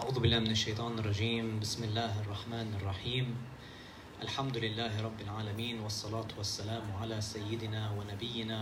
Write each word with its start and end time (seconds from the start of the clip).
أعوذ 0.00 0.20
بالله 0.20 0.38
من 0.38 0.50
الشيطان 0.50 0.98
الرجيم 0.98 1.60
بسم 1.60 1.84
الله 1.84 2.20
الرحمن 2.24 2.68
الرحيم 2.80 3.36
الحمد 4.22 4.56
لله 4.56 4.92
رب 5.02 5.20
العالمين 5.20 5.80
والصلاة 5.80 6.30
والسلام 6.38 6.82
على 7.00 7.20
سيدنا 7.20 7.92
ونبينا 7.98 8.60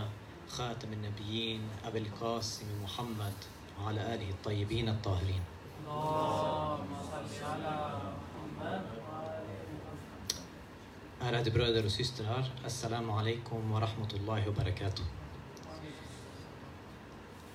خاتم 0.49 0.91
النبيين 0.93 1.61
أبي 1.85 1.99
القاسم 1.99 2.67
محمد 2.85 3.39
وعلى 3.79 4.01
آله 4.15 4.29
الطيبين 4.31 4.89
الطاهرين 4.89 5.43
Ärade 11.21 11.51
bröder 11.51 11.85
och 11.85 11.93
systrar, 11.93 12.45
Assalamu 12.67 13.13
alaikum 13.13 13.71
wa 13.73 13.81
rahmatullahi 13.81 14.47
wa 14.47 14.53
barakatuh. 14.53 15.05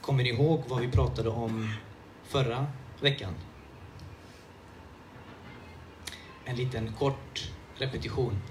Kommer 0.02 0.24
ni 0.24 0.30
ihåg 0.30 0.64
vad 0.68 0.82
vi 0.82 0.88
pratade 0.88 1.30
om 1.30 1.74
förra 2.24 2.68
veckan? 3.02 3.34
En 6.54 6.60
liten 6.60 6.94
kort 6.94 7.52
repetition. 7.76 8.42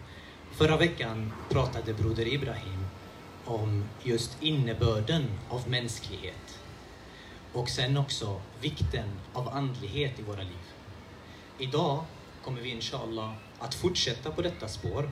Förra 0.52 0.76
veckan 0.76 1.32
pratade 1.48 1.94
broder 1.94 2.34
Ibrahim 2.34 2.86
om 3.44 3.84
just 4.02 4.42
innebörden 4.42 5.24
av 5.48 5.68
mänsklighet 5.68 6.60
och 7.52 7.68
sen 7.68 7.96
också 7.96 8.40
vikten 8.60 9.08
av 9.32 9.48
andlighet 9.48 10.18
i 10.18 10.22
våra 10.22 10.42
liv. 10.42 10.66
Idag 11.58 12.04
kommer 12.44 12.60
vi 12.60 12.70
inshallah 12.70 13.32
att 13.58 13.74
fortsätta 13.74 14.30
på 14.30 14.42
detta 14.42 14.68
spår, 14.68 15.10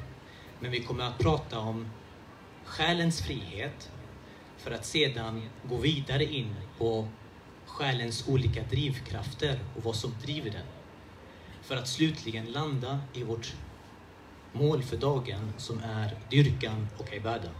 men 0.60 0.70
vi 0.70 0.82
kommer 0.82 1.04
att 1.04 1.18
prata 1.18 1.58
om 1.58 1.90
själens 2.64 3.22
frihet 3.22 3.90
för 4.56 4.70
att 4.70 4.86
sedan 4.86 5.42
gå 5.64 5.76
vidare 5.76 6.24
in 6.24 6.54
på 6.78 7.08
själens 7.66 8.28
olika 8.28 8.62
drivkrafter 8.62 9.58
och 9.76 9.84
vad 9.84 9.96
som 9.96 10.14
driver 10.22 10.50
den. 10.50 10.79
För 11.70 11.76
att 11.76 11.88
slutligen 11.88 12.46
landa 12.46 13.00
i 13.12 13.22
vårt 13.24 13.54
mål 14.52 14.82
för 14.82 14.96
dagen 14.96 15.52
som 15.56 15.78
är 15.78 16.18
dyrkan 16.30 16.88
och 16.98 17.14
ibada. 17.14 17.50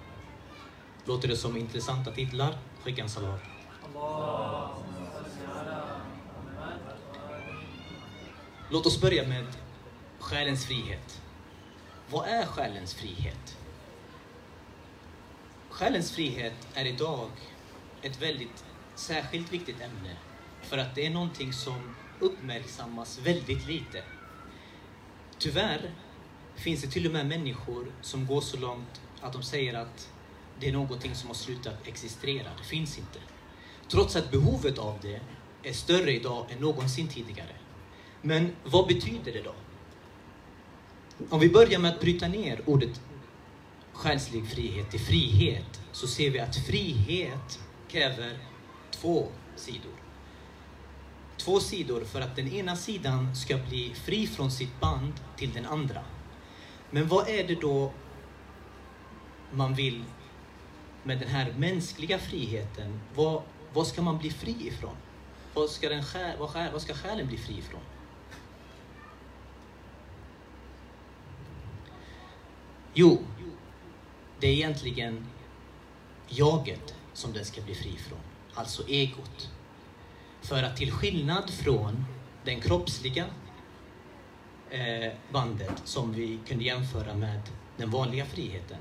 Låter 1.05 1.29
det 1.29 1.37
som 1.37 1.57
intressanta 1.57 2.13
titlar? 2.13 2.59
Skicka 2.83 3.03
en 3.03 3.09
salat. 3.09 3.41
Låt 8.71 8.87
oss 8.87 9.01
börja 9.01 9.29
med 9.29 9.47
själens 10.19 10.67
frihet. 10.67 11.23
Vad 12.11 12.29
är 12.29 12.47
själens 12.47 12.95
frihet? 12.95 13.59
Själens 15.69 16.13
frihet 16.13 16.69
är 16.75 16.85
idag 16.85 17.31
ett 18.03 18.23
väldigt 18.23 18.65
särskilt 18.95 19.53
viktigt 19.53 19.81
ämne 19.81 20.17
för 20.63 20.79
att 20.79 20.95
det 20.95 21.07
är 21.07 21.11
någonting 21.11 21.53
som 21.53 21.95
uppmärksammas 22.21 23.21
väldigt 23.25 23.67
lite. 23.67 24.03
Tyvärr 25.39 25.91
finns 26.57 26.83
det 26.83 26.89
till 26.89 27.07
och 27.07 27.13
med 27.13 27.27
människor 27.27 27.93
som 28.01 28.27
går 28.27 28.41
så 28.41 28.57
långt 28.57 29.01
att 29.21 29.33
de 29.33 29.43
säger 29.43 29.75
att 29.75 30.11
det 30.61 30.69
är 30.69 30.73
någonting 30.73 31.15
som 31.15 31.29
har 31.29 31.35
slutat 31.35 31.87
existera, 31.87 32.49
det 32.59 32.65
finns 32.65 32.99
inte. 32.99 33.19
Trots 33.89 34.17
att 34.17 34.31
behovet 34.31 34.79
av 34.79 34.99
det 35.03 35.21
är 35.63 35.73
större 35.73 36.13
idag 36.13 36.47
än 36.51 36.59
någonsin 36.59 37.09
tidigare. 37.09 37.55
Men 38.23 38.57
vad 38.65 38.87
betyder 38.87 39.33
det 39.33 39.43
då? 39.43 39.55
Om 41.29 41.41
vi 41.41 41.49
börjar 41.49 41.79
med 41.79 41.91
att 41.91 42.01
bryta 42.01 42.29
ner 42.29 42.61
ordet 42.67 43.01
själslig 43.93 44.49
frihet 44.49 44.91
till 44.91 45.01
frihet 45.01 45.81
så 45.93 46.07
ser 46.07 46.31
vi 46.31 46.41
att 46.41 46.57
frihet 46.57 47.61
kräver 47.89 48.39
två 48.91 49.29
sidor. 49.57 49.93
Två 51.45 51.61
sidor 51.61 52.05
för 52.05 52.21
att 52.21 52.37
den 52.37 52.53
ena 52.53 52.77
sidan 52.77 53.37
ska 53.37 53.57
bli 53.57 53.95
fri 53.95 54.27
från 54.27 54.51
sitt 54.51 54.81
band 54.81 55.13
till 55.37 55.53
den 55.53 55.67
andra. 55.67 56.05
Men 56.91 57.09
vad 57.09 57.29
är 57.29 57.49
det 57.49 57.61
då 57.61 57.93
man 59.53 59.75
vill 59.75 60.05
med 61.03 61.19
den 61.19 61.29
här 61.29 61.55
mänskliga 61.59 62.19
friheten? 62.19 63.01
Vad, 63.15 63.43
vad 63.73 63.87
ska 63.87 64.03
man 64.03 64.19
bli 64.19 64.31
fri 64.31 64.57
ifrån? 64.61 64.97
Vad 65.55 65.71
ska, 65.71 65.89
den 65.89 66.05
själ, 66.05 66.39
vad, 66.39 66.51
själ, 66.51 66.73
vad 66.73 66.83
ska 66.83 66.95
själen 66.95 67.27
bli 67.27 67.39
fri 67.39 67.59
ifrån? 67.59 67.81
Jo, 72.95 73.19
det 74.41 74.47
är 74.47 74.53
egentligen 74.53 75.27
jaget 76.29 76.95
som 77.13 77.33
den 77.33 77.45
ska 77.45 77.61
bli 77.61 77.75
fri 77.75 77.97
från, 77.97 78.21
alltså 78.55 78.89
egot. 78.89 79.51
För 80.43 80.63
att 80.63 80.77
till 80.77 80.93
skillnad 80.93 81.51
från 81.51 82.05
den 82.45 82.61
kroppsliga 82.61 83.25
eh, 84.71 85.13
bandet 85.33 85.83
som 85.85 86.13
vi 86.13 86.39
kunde 86.49 86.65
jämföra 86.65 87.15
med 87.15 87.41
den 87.77 87.91
vanliga 87.91 88.27
friheten, 88.27 88.79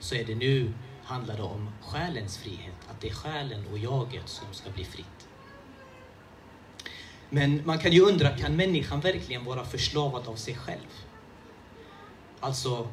så 0.00 0.14
är 0.14 0.24
det 0.24 0.34
nu 0.34 0.72
handlar 1.04 1.36
det 1.36 1.42
om 1.42 1.70
själens 1.82 2.38
frihet, 2.38 2.74
att 2.90 3.00
det 3.00 3.08
är 3.08 3.14
själen 3.14 3.66
och 3.72 3.78
jaget 3.78 4.28
som 4.28 4.46
ska 4.52 4.70
bli 4.70 4.84
fritt. 4.84 5.28
Men 7.30 7.66
man 7.66 7.78
kan 7.78 7.92
ju 7.92 8.00
undra, 8.00 8.38
kan 8.38 8.56
människan 8.56 9.00
verkligen 9.00 9.44
vara 9.44 9.64
förslavad 9.64 10.28
av 10.28 10.36
sig 10.36 10.54
själv? 10.54 10.88
Alltså, 12.40 12.88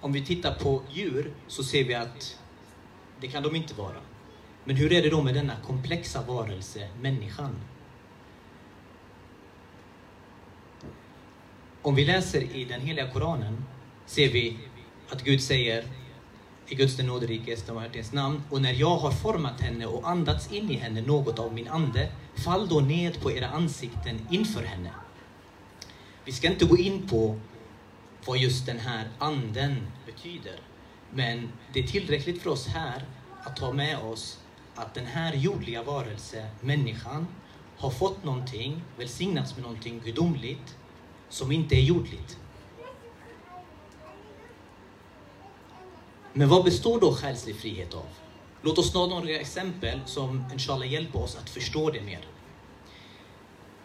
om 0.00 0.12
vi 0.12 0.26
tittar 0.26 0.54
på 0.54 0.82
djur 0.90 1.34
så 1.46 1.64
ser 1.64 1.84
vi 1.84 1.94
att 1.94 2.38
det 3.20 3.28
kan 3.28 3.42
de 3.42 3.56
inte 3.56 3.74
vara. 3.74 4.00
Men 4.64 4.76
hur 4.76 4.92
är 4.92 5.02
det 5.02 5.10
då 5.10 5.22
med 5.22 5.34
denna 5.34 5.56
komplexa 5.66 6.22
varelse, 6.22 6.88
människan? 7.00 7.56
Om 11.82 11.94
vi 11.94 12.04
läser 12.04 12.56
i 12.56 12.64
den 12.64 12.80
heliga 12.80 13.10
Koranen 13.10 13.64
ser 14.06 14.28
vi 14.32 14.58
att 15.08 15.24
Gud 15.24 15.42
säger 15.42 15.84
i 16.68 16.74
Guds 16.74 16.96
den 16.96 17.06
nåderike 17.06 17.52
Estamartins 17.52 18.12
namn 18.12 18.42
och 18.50 18.62
när 18.62 18.72
jag 18.72 18.96
har 18.96 19.10
format 19.10 19.60
henne 19.60 19.86
och 19.86 20.08
andats 20.08 20.52
in 20.52 20.70
i 20.70 20.74
henne 20.74 21.02
något 21.02 21.38
av 21.38 21.54
min 21.54 21.68
ande, 21.68 22.08
fall 22.44 22.68
då 22.68 22.80
ned 22.80 23.20
på 23.20 23.32
era 23.32 23.48
ansikten 23.48 24.26
inför 24.30 24.62
henne. 24.62 24.90
Vi 26.24 26.32
ska 26.32 26.48
inte 26.48 26.64
gå 26.64 26.76
in 26.76 27.08
på 27.08 27.38
vad 28.26 28.38
just 28.38 28.66
den 28.66 28.78
här 28.78 29.08
anden 29.18 29.86
betyder. 30.06 30.60
Men 31.10 31.52
det 31.72 31.80
är 31.80 31.86
tillräckligt 31.86 32.42
för 32.42 32.50
oss 32.50 32.66
här 32.66 33.04
att 33.42 33.56
ta 33.56 33.72
med 33.72 33.98
oss 33.98 34.39
att 34.80 34.94
den 34.94 35.06
här 35.06 35.34
jordliga 35.34 35.82
varelsen, 35.82 36.46
människan, 36.60 37.26
har 37.78 37.90
fått 37.90 38.24
någonting, 38.24 38.82
välsignats 38.98 39.54
med 39.54 39.62
någonting 39.62 40.00
gudomligt 40.04 40.76
som 41.28 41.52
inte 41.52 41.74
är 41.74 41.80
jordligt. 41.80 42.38
Men 46.32 46.48
vad 46.48 46.64
består 46.64 47.00
då 47.00 47.14
själslig 47.14 47.56
frihet 47.56 47.94
av? 47.94 48.06
Låt 48.62 48.78
oss 48.78 48.92
ta 48.92 49.06
några 49.06 49.30
exempel 49.30 50.00
som 50.06 50.44
inshallah 50.52 50.92
hjälper 50.92 51.22
oss 51.22 51.36
att 51.36 51.50
förstå 51.50 51.90
det 51.90 52.00
mer. 52.00 52.26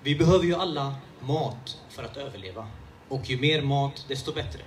Vi 0.04 0.16
behöver 0.16 0.46
ju 0.46 0.56
alla 0.56 0.96
mat 1.20 1.82
för 1.90 2.04
att 2.04 2.18
överleva. 2.18 2.68
Och 3.10 3.30
ju 3.30 3.38
mer 3.38 3.62
mat, 3.62 4.06
desto 4.08 4.34
bättre. 4.34 4.62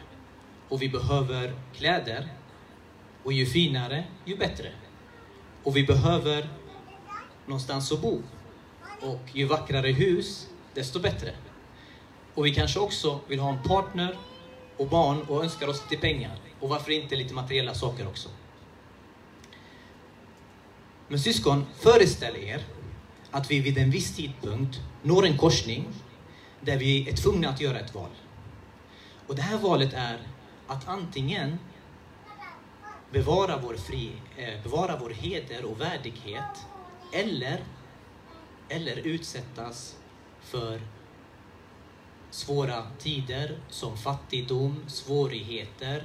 Och 0.69 0.83
vi 0.83 0.89
behöver 0.89 1.55
kläder. 1.75 2.29
Och 3.23 3.33
ju 3.33 3.47
finare, 3.47 4.05
ju 4.25 4.37
bättre. 4.37 4.73
Och 5.69 5.77
vi 5.77 5.85
behöver 5.85 6.49
någonstans 7.47 7.93
att 7.93 8.01
bo. 8.03 8.23
Och 9.01 9.21
ju 9.33 9.45
vackrare 9.45 9.89
hus, 9.89 10.49
desto 10.75 11.01
bättre. 11.01 11.35
Och 12.35 12.47
vi 12.47 12.55
kanske 12.55 12.81
också 12.81 13.21
vill 13.29 13.41
ha 13.41 13.53
en 13.53 13.63
partner 13.63 14.19
och 14.77 14.89
barn 14.89 15.23
och 15.23 15.45
önskar 15.45 15.69
oss 15.69 15.83
lite 15.91 16.03
pengar. 16.03 16.39
Och 16.61 16.69
varför 16.69 16.93
inte 16.93 17.17
lite 17.17 17.35
materiella 17.35 17.75
saker 17.75 18.07
också. 18.07 18.29
Men 21.09 21.21
syskon, 21.21 21.67
föreställ 21.79 22.37
er 22.37 22.65
att 23.31 23.51
vi 23.51 23.61
vid 23.61 23.79
en 23.79 23.91
viss 23.91 24.17
tidpunkt 24.17 24.81
når 25.03 25.27
en 25.27 25.39
korsning 25.39 25.89
där 26.61 26.77
vi 26.77 27.09
är 27.09 27.17
tvungna 27.17 27.49
att 27.49 27.61
göra 27.61 27.81
ett 27.81 27.95
val. 27.95 28.11
Och 29.27 29.37
det 29.37 29.43
här 29.43 29.59
valet 29.59 29.93
är 29.93 30.19
att 30.67 30.89
antingen 30.89 31.59
bevara 33.11 33.59
vår, 33.59 33.75
fri, 33.75 34.13
eh, 34.37 34.63
bevara 34.63 34.97
vår 34.97 35.11
heder 35.11 35.65
och 35.65 35.81
värdighet 35.81 36.67
eller, 37.13 37.61
eller 38.69 38.97
utsättas 38.97 39.97
för 40.41 40.81
svåra 42.31 42.87
tider 42.99 43.59
som 43.69 43.97
fattigdom, 43.97 44.85
svårigheter, 44.87 46.05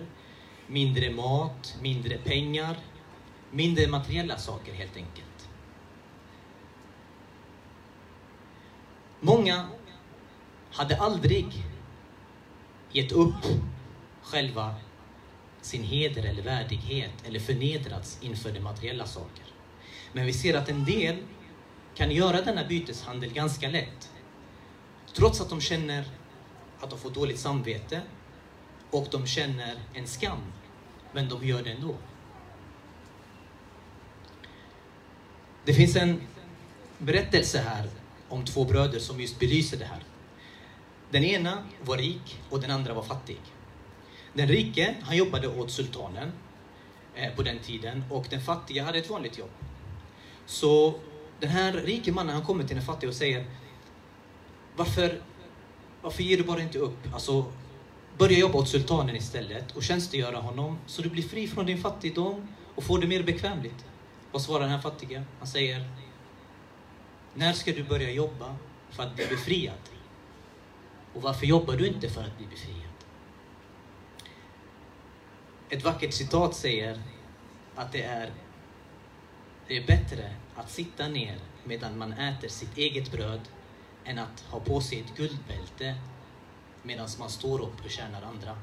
mindre 0.67 1.11
mat, 1.11 1.77
mindre 1.81 2.17
pengar, 2.17 2.77
mindre 3.51 3.87
materiella 3.87 4.37
saker 4.37 4.73
helt 4.73 4.97
enkelt. 4.97 5.49
Många 9.19 9.67
hade 10.71 10.97
aldrig 10.97 11.65
gett 12.91 13.11
upp 13.11 13.45
själva 14.23 14.75
sin 15.65 15.83
heder 15.83 16.23
eller 16.23 16.41
värdighet 16.41 17.11
eller 17.25 17.39
förnedrats 17.39 18.17
inför 18.21 18.51
de 18.51 18.59
materiella 18.59 19.05
saker. 19.05 19.45
Men 20.13 20.25
vi 20.25 20.33
ser 20.33 20.53
att 20.53 20.69
en 20.69 20.85
del 20.85 21.17
kan 21.95 22.11
göra 22.11 22.41
denna 22.41 22.63
byteshandel 22.63 23.33
ganska 23.33 23.69
lätt. 23.69 24.11
Trots 25.15 25.41
att 25.41 25.49
de 25.49 25.61
känner 25.61 26.05
att 26.79 26.89
de 26.89 26.99
får 26.99 27.09
dåligt 27.09 27.39
samvete 27.39 28.01
och 28.89 29.07
de 29.11 29.27
känner 29.27 29.75
en 29.93 30.07
skam. 30.07 30.39
Men 31.11 31.29
de 31.29 31.47
gör 31.47 31.63
det 31.63 31.71
ändå. 31.71 31.95
Det 35.65 35.73
finns 35.73 35.95
en 35.95 36.21
berättelse 36.97 37.59
här 37.59 37.89
om 38.29 38.45
två 38.45 38.65
bröder 38.65 38.99
som 38.99 39.19
just 39.19 39.39
belyser 39.39 39.77
det 39.77 39.85
här. 39.85 40.03
Den 41.11 41.23
ena 41.23 41.63
var 41.81 41.97
rik 41.97 42.41
och 42.49 42.61
den 42.61 42.71
andra 42.71 42.93
var 42.93 43.03
fattig. 43.03 43.39
Den 44.33 44.47
rike, 44.47 44.95
han 45.01 45.17
jobbade 45.17 45.47
åt 45.47 45.71
sultanen 45.71 46.31
eh, 47.15 47.35
på 47.35 47.41
den 47.41 47.59
tiden 47.59 48.03
och 48.09 48.25
den 48.29 48.41
fattiga 48.41 48.83
hade 48.83 48.97
ett 48.97 49.09
vanligt 49.09 49.37
jobb. 49.37 49.49
Så 50.45 50.99
den 51.39 51.49
här 51.49 51.73
rike 51.73 52.11
mannen, 52.11 52.35
han 52.35 52.45
kommer 52.45 52.63
till 52.63 52.75
den 52.75 52.85
fattiga 52.85 53.09
och 53.09 53.15
säger 53.15 53.45
Varför, 54.75 55.21
varför 56.01 56.23
ger 56.23 56.37
du 56.37 56.43
bara 56.43 56.61
inte 56.61 56.79
upp? 56.79 57.13
Alltså, 57.13 57.45
börja 58.17 58.37
jobba 58.37 58.59
åt 58.59 58.69
sultanen 58.69 59.15
istället 59.15 59.75
och 59.75 59.83
tjänstgöra 59.83 60.37
honom 60.37 60.77
så 60.85 61.01
du 61.01 61.09
blir 61.09 61.23
fri 61.23 61.47
från 61.47 61.65
din 61.65 61.77
fattigdom 61.77 62.47
och 62.75 62.83
får 62.83 62.99
det 62.99 63.07
mer 63.07 63.23
bekvämligt. 63.23 63.85
Vad 64.31 64.41
svarar 64.41 64.61
den 64.61 64.69
här 64.69 64.81
fattige? 64.81 65.23
Han 65.39 65.47
säger 65.47 65.89
När 67.33 67.53
ska 67.53 67.71
du 67.71 67.83
börja 67.83 68.11
jobba 68.11 68.55
för 68.89 69.03
att 69.03 69.15
bli 69.15 69.25
befriad? 69.25 69.89
Och 71.13 71.21
varför 71.21 71.45
jobbar 71.45 71.75
du 71.75 71.87
inte 71.87 72.09
för 72.09 72.21
att 72.21 72.37
bli 72.37 72.47
befriad? 72.47 72.92
Ett 75.73 75.83
vackert 75.83 76.13
citat 76.13 76.55
säger 76.55 77.01
att 77.75 77.91
det 77.91 78.03
är, 78.03 78.31
det 79.67 79.77
är 79.77 79.87
bättre 79.87 80.35
att 80.55 80.71
sitta 80.71 81.07
ner 81.07 81.39
medan 81.63 81.97
man 81.97 82.13
äter 82.13 82.47
sitt 82.47 82.77
eget 82.77 83.11
bröd 83.11 83.41
än 84.05 84.19
att 84.19 84.41
ha 84.49 84.59
på 84.59 84.81
sig 84.81 84.99
ett 84.99 85.17
guldbälte 85.17 85.95
medan 86.83 87.07
man 87.19 87.29
står 87.29 87.61
upp 87.61 87.85
och 87.85 87.91
tjänar 87.91 88.21
andra. 88.21 88.57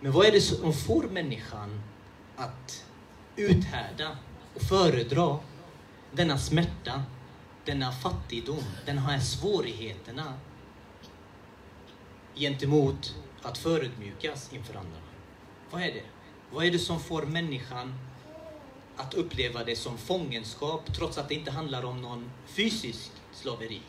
Men 0.00 0.12
vad 0.12 0.26
är 0.26 0.32
det 0.32 0.40
som 0.40 0.72
får 0.72 1.02
människan 1.02 1.80
att 2.36 2.86
uthärda 3.36 4.18
och 4.54 4.62
föredra 4.62 5.38
denna 6.12 6.38
smärta, 6.38 7.02
denna 7.64 7.92
fattigdom, 7.92 8.64
de 8.86 8.98
här 8.98 9.20
svårigheterna 9.20 10.34
gentemot 12.34 13.14
att 13.44 13.58
förödmjukas 13.58 14.52
inför 14.52 14.74
andra. 14.74 14.98
Vad 15.70 15.82
är 15.82 15.92
det? 15.92 16.04
Vad 16.50 16.64
är 16.64 16.70
det 16.70 16.78
som 16.78 17.00
får 17.00 17.22
människan 17.22 17.94
att 18.96 19.14
uppleva 19.14 19.64
det 19.64 19.76
som 19.76 19.98
fångenskap 19.98 20.94
trots 20.94 21.18
att 21.18 21.28
det 21.28 21.34
inte 21.34 21.50
handlar 21.50 21.84
om 21.84 22.02
någon 22.02 22.30
fysisk 22.46 23.12
slaveri? 23.32 23.82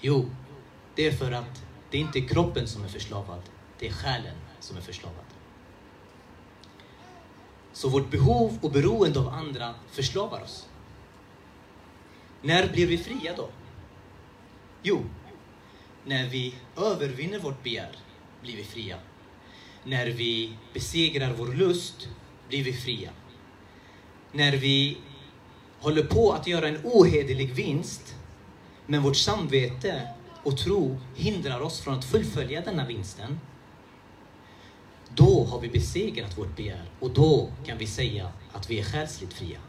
Jo, 0.00 0.30
det 0.94 1.06
är 1.06 1.12
för 1.12 1.32
att 1.32 1.62
det 1.90 1.96
är 1.96 2.00
inte 2.00 2.20
kroppen 2.20 2.68
som 2.68 2.84
är 2.84 2.88
förslavad, 2.88 3.42
det 3.78 3.88
är 3.88 3.92
själen 3.92 4.36
som 4.60 4.76
är 4.76 4.80
förslavad. 4.80 5.24
Så 7.72 7.88
vårt 7.88 8.10
behov 8.10 8.58
och 8.62 8.70
beroende 8.70 9.20
av 9.20 9.28
andra 9.28 9.74
förslavar 9.90 10.42
oss. 10.42 10.68
När 12.42 12.68
blir 12.68 12.86
vi 12.86 12.98
fria 12.98 13.32
då? 13.36 13.48
Jo, 14.82 15.04
när 16.07 16.29
vi 16.29 16.55
övervinner 16.77 17.39
vårt 17.39 17.63
begär 17.63 17.95
blir 18.41 18.55
vi 18.55 18.63
fria. 18.63 18.97
När 19.83 20.05
vi 20.05 20.53
besegrar 20.73 21.33
vår 21.37 21.47
lust 21.47 22.07
blir 22.47 22.63
vi 22.63 22.73
fria. 22.73 23.09
När 24.31 24.51
vi 24.51 24.97
håller 25.79 26.03
på 26.03 26.31
att 26.33 26.47
göra 26.47 26.67
en 26.67 26.79
ohederlig 26.83 27.53
vinst 27.53 28.15
men 28.85 29.01
vårt 29.01 29.15
samvete 29.15 30.07
och 30.43 30.57
tro 30.57 30.99
hindrar 31.15 31.59
oss 31.59 31.81
från 31.81 31.93
att 31.93 32.05
fullfölja 32.05 32.61
denna 32.61 32.85
vinsten 32.85 33.39
då 35.15 35.43
har 35.43 35.59
vi 35.59 35.69
besegrat 35.69 36.37
vårt 36.37 36.55
begär 36.55 36.85
och 36.99 37.11
då 37.11 37.51
kan 37.65 37.77
vi 37.77 37.87
säga 37.87 38.31
att 38.53 38.69
vi 38.69 38.79
är 38.79 38.83
själsligt 38.83 39.33
fria. 39.33 39.59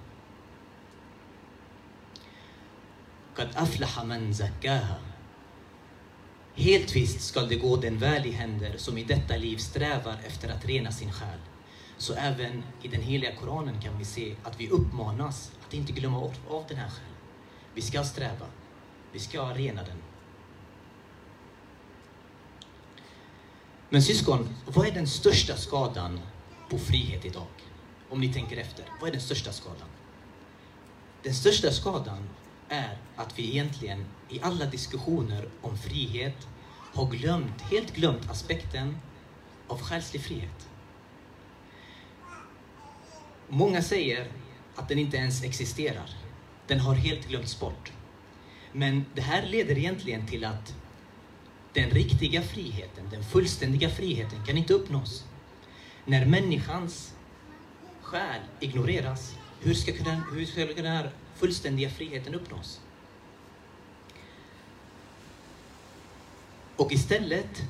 قد 3.36 3.48
أفلح 3.56 4.04
من 4.04 4.32
زكاها 4.32 5.07
Helt 6.59 6.95
visst 6.95 7.21
skall 7.21 7.49
det 7.49 7.55
gå 7.55 7.75
den 7.75 7.97
väl 7.97 8.25
i 8.25 8.31
händer 8.31 8.77
som 8.77 8.97
i 8.97 9.03
detta 9.03 9.37
liv 9.37 9.57
strävar 9.57 10.17
efter 10.27 10.49
att 10.49 10.65
rena 10.65 10.91
sin 10.91 11.11
själ. 11.11 11.39
Så 11.97 12.13
även 12.13 12.63
i 12.81 12.87
den 12.87 13.01
heliga 13.01 13.35
Koranen 13.35 13.81
kan 13.81 13.97
vi 13.97 14.05
se 14.05 14.35
att 14.43 14.59
vi 14.59 14.69
uppmanas 14.69 15.51
att 15.67 15.73
inte 15.73 15.91
glömma 15.91 16.17
av 16.49 16.65
den 16.67 16.77
här 16.77 16.89
själen. 16.89 17.15
Vi 17.73 17.81
ska 17.81 18.03
sträva. 18.03 18.45
Vi 19.11 19.19
ska 19.19 19.53
rena 19.53 19.83
den. 19.83 19.97
Men 23.89 24.01
syskon, 24.01 24.55
vad 24.65 24.87
är 24.87 24.91
den 24.91 25.07
största 25.07 25.57
skadan 25.57 26.19
på 26.69 26.79
frihet 26.79 27.25
idag? 27.25 27.47
Om 28.09 28.21
ni 28.21 28.33
tänker 28.33 28.57
efter. 28.57 28.85
Vad 28.99 29.07
är 29.07 29.11
den 29.11 29.21
största 29.21 29.51
skadan? 29.51 29.89
Den 31.23 31.33
största 31.33 31.71
skadan 31.71 32.29
är 32.69 32.97
att 33.15 33.39
vi 33.39 33.49
egentligen 33.49 34.05
i 34.29 34.39
alla 34.41 34.65
diskussioner 34.65 35.49
om 35.61 35.77
frihet 35.77 36.47
har 36.93 37.05
glömt, 37.05 37.61
helt 37.61 37.95
glömt 37.95 38.29
aspekten 38.29 38.97
av 39.67 39.81
själslig 39.81 40.21
frihet. 40.21 40.69
Många 43.49 43.81
säger 43.81 44.27
att 44.75 44.89
den 44.89 44.99
inte 44.99 45.17
ens 45.17 45.43
existerar. 45.43 46.09
Den 46.67 46.79
har 46.79 46.95
helt 46.95 47.27
glömts 47.27 47.59
bort. 47.59 47.91
Men 48.71 49.05
det 49.15 49.21
här 49.21 49.45
leder 49.45 49.77
egentligen 49.77 50.27
till 50.27 50.45
att 50.45 50.75
den 51.73 51.89
riktiga 51.89 52.41
friheten, 52.41 53.09
den 53.11 53.23
fullständiga 53.23 53.89
friheten 53.89 54.45
kan 54.45 54.57
inte 54.57 54.73
uppnås. 54.73 55.25
När 56.05 56.25
människans 56.25 57.13
själ 58.01 58.41
ignoreras, 58.59 59.35
hur 59.59 59.73
ska, 59.73 59.91
hur 60.33 60.45
ska 60.45 60.65
den 60.65 60.85
här 60.85 61.11
fullständiga 61.35 61.89
friheten 61.89 62.35
uppnås? 62.35 62.81
Och 66.79 66.91
istället 66.91 67.63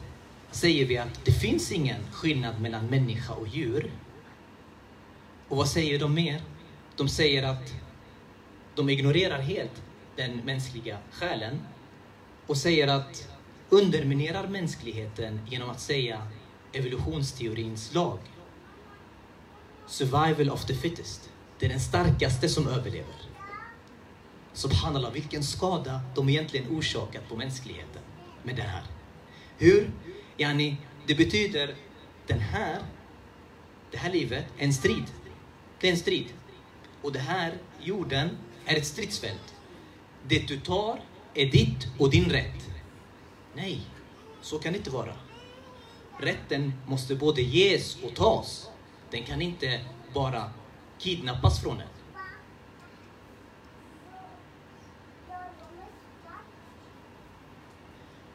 säger 0.52 0.86
vi 0.86 0.98
att 0.98 1.26
det 1.26 1.32
finns 1.32 1.72
ingen 1.72 2.02
skillnad 2.12 2.62
mellan 2.62 2.86
människa 2.86 3.34
och 3.34 3.48
djur. 3.48 3.92
Och 5.48 5.58
vad 5.58 5.68
säger 5.68 6.00
de 6.00 6.14
mer? 6.14 6.42
De 6.96 7.10
säger 7.10 7.44
att 7.44 7.74
de 8.76 8.90
ignorerar 8.90 9.40
helt 9.40 9.84
den 10.16 10.38
mänskliga 10.38 10.98
själen 11.12 11.62
och 12.48 12.58
säger 12.58 12.88
att 12.88 13.30
underminerar 13.70 14.48
mänskligheten 14.48 15.42
genom 15.50 15.70
att 15.70 15.80
säga 15.80 16.28
evolutionsteorins 16.74 17.94
lag. 17.94 18.20
Survival 19.88 20.50
of 20.50 20.66
the 20.66 20.74
fittest. 20.74 21.30
Det 21.60 21.66
är 21.66 21.70
den 21.70 21.80
starkaste 21.80 22.50
som 22.50 22.68
överlever. 22.68 23.16
Subhanallah, 24.54 25.12
vilken 25.12 25.44
skada 25.44 26.02
de 26.16 26.30
egentligen 26.30 26.78
orsakat 26.78 27.30
på 27.30 27.36
mänskligheten 27.36 28.02
med 28.44 28.56
det 28.56 28.62
här. 28.62 28.99
Hur? 29.60 29.92
Yani, 30.38 30.78
det 31.08 31.16
betyder 31.16 31.76
den 32.28 32.40
här, 32.40 32.80
det 33.92 33.98
här 33.98 34.12
livet 34.12 34.46
en 34.58 34.74
strid. 34.74 35.04
Det 35.80 35.88
är 35.88 35.92
en 35.92 35.98
strid. 35.98 36.26
Och 37.02 37.12
det 37.12 37.20
här, 37.20 37.54
jorden, 37.80 38.30
är 38.66 38.76
ett 38.76 38.86
stridsfält. 38.86 39.56
Det 40.28 40.48
du 40.48 40.60
tar 40.60 41.02
är 41.34 41.46
ditt 41.46 41.88
och 41.98 42.10
din 42.10 42.30
rätt. 42.30 42.70
Nej, 43.56 43.82
så 44.42 44.60
kan 44.60 44.74
det 44.74 44.78
inte 44.78 44.90
vara. 44.90 45.14
Rätten 46.20 46.74
måste 46.88 47.16
både 47.16 47.42
ges 47.42 47.98
och 48.04 48.16
tas. 48.16 48.70
Den 49.12 49.24
kan 49.24 49.42
inte 49.42 49.80
bara 50.14 50.52
kidnappas 50.98 51.62
från 51.62 51.82
en. 51.82 51.99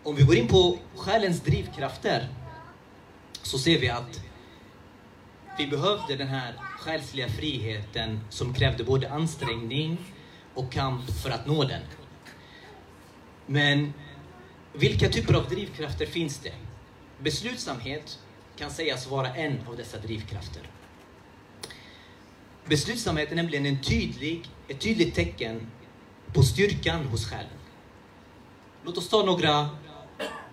Om 0.07 0.17
vi 0.17 0.23
går 0.23 0.37
in 0.37 0.49
på 0.49 0.79
själens 0.97 1.41
drivkrafter 1.41 2.29
så 3.43 3.59
ser 3.59 3.79
vi 3.79 3.89
att 3.89 4.21
vi 5.59 5.67
behövde 5.67 6.17
den 6.17 6.29
här 6.29 6.55
själsliga 6.79 7.29
friheten 7.29 8.21
som 8.31 8.55
krävde 8.55 8.85
både 8.85 9.11
ansträngning 9.11 9.99
och 10.55 10.73
kamp 10.73 11.11
för 11.23 11.31
att 11.31 11.47
nå 11.47 11.65
den. 11.65 11.83
Men 13.47 13.93
vilka 14.73 15.09
typer 15.09 15.35
av 15.35 15.49
drivkrafter 15.49 16.07
finns 16.07 16.39
det? 16.39 16.55
Beslutsamhet 17.19 18.19
kan 18.57 18.71
sägas 18.71 19.07
vara 19.07 19.35
en 19.35 19.61
av 19.69 19.77
dessa 19.77 19.99
drivkrafter. 19.99 20.63
Beslutsamhet 22.65 23.33
är 23.33 23.37
nämligen 23.37 23.67
en 23.67 23.83
tydlig, 23.83 24.49
ett 24.69 24.81
tydligt 24.81 25.15
tecken 25.15 25.67
på 26.35 26.43
styrkan 26.43 27.05
hos 27.05 27.27
själen. 27.27 27.59
Låt 28.85 28.99
oss 28.99 29.09
ta 29.09 29.25
några 29.25 29.69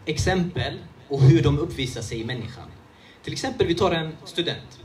exempel 0.05 0.79
och 1.07 1.21
hur 1.21 1.43
de 1.43 1.59
uppvisar 1.59 2.01
sig 2.01 2.19
i 2.21 2.25
människan. 2.25 2.67
Till 3.23 3.33
exempel, 3.33 3.67
vi 3.67 3.75
tar 3.75 3.91
en 3.91 4.17
student. 4.25 4.79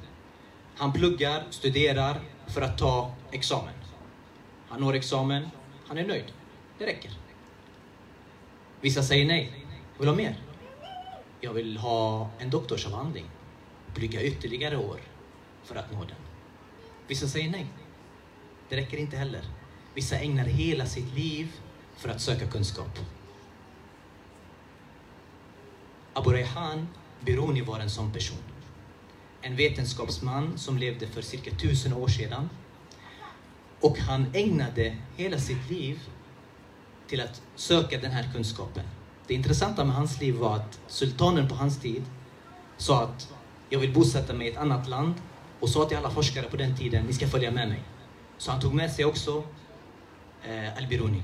Han 0.76 0.92
pluggar, 0.92 1.44
studerar 1.50 2.20
för 2.46 2.62
att 2.62 2.78
ta 2.78 3.14
examen. 3.32 3.74
Han 4.68 4.80
når 4.80 4.94
examen, 4.94 5.48
han 5.86 5.98
är 5.98 6.06
nöjd. 6.06 6.32
Det 6.78 6.86
räcker. 6.86 7.10
Vissa 8.80 9.02
säger 9.02 9.26
nej. 9.26 9.52
Vill 9.98 10.08
ha 10.08 10.14
mer? 10.14 10.36
Jag 11.40 11.52
vill 11.52 11.76
ha 11.76 12.30
en 12.38 12.50
doktorsavhandling. 12.50 13.24
Plugga 13.94 14.22
ytterligare 14.22 14.76
år 14.76 15.00
för 15.64 15.76
att 15.76 15.92
nå 15.92 15.98
den. 15.98 16.16
Vissa 17.06 17.28
säger 17.28 17.50
nej. 17.50 17.66
Det 18.68 18.76
räcker 18.76 18.96
inte 18.96 19.16
heller. 19.16 19.44
Vissa 19.94 20.18
ägnar 20.18 20.44
hela 20.44 20.86
sitt 20.86 21.14
liv 21.14 21.48
för 21.96 22.08
att 22.08 22.20
söka 22.20 22.46
kunskap. 22.46 22.98
Abu 26.16 26.32
Rayhan 26.32 26.88
Biruni 27.20 27.60
var 27.60 27.80
en 27.80 27.90
sån 27.90 28.12
person. 28.12 28.38
En 29.42 29.56
vetenskapsman 29.56 30.58
som 30.58 30.78
levde 30.78 31.06
för 31.06 31.22
cirka 31.22 31.50
tusen 31.50 31.92
år 31.92 32.08
sedan. 32.08 32.50
Och 33.80 33.98
han 33.98 34.26
ägnade 34.34 34.96
hela 35.16 35.38
sitt 35.38 35.70
liv 35.70 36.00
till 37.06 37.20
att 37.20 37.42
söka 37.54 37.98
den 37.98 38.10
här 38.10 38.30
kunskapen. 38.32 38.84
Det 39.26 39.34
intressanta 39.34 39.84
med 39.84 39.94
hans 39.94 40.20
liv 40.20 40.34
var 40.34 40.56
att 40.56 40.80
sultanen 40.86 41.48
på 41.48 41.54
hans 41.54 41.80
tid 41.80 42.04
sa 42.76 43.02
att 43.02 43.32
jag 43.68 43.80
vill 43.80 43.92
bosätta 43.92 44.34
mig 44.34 44.46
i 44.46 44.50
ett 44.50 44.58
annat 44.58 44.88
land 44.88 45.14
och 45.60 45.68
sa 45.68 45.84
till 45.84 45.96
alla 45.96 46.10
forskare 46.10 46.46
på 46.50 46.56
den 46.56 46.76
tiden, 46.76 47.06
ni 47.06 47.12
ska 47.12 47.28
följa 47.28 47.50
med 47.50 47.68
mig. 47.68 47.82
Så 48.38 48.50
han 48.50 48.60
tog 48.60 48.74
med 48.74 48.92
sig 48.92 49.04
också 49.04 49.44
eh, 50.42 50.76
Al-Biruni. 50.76 51.22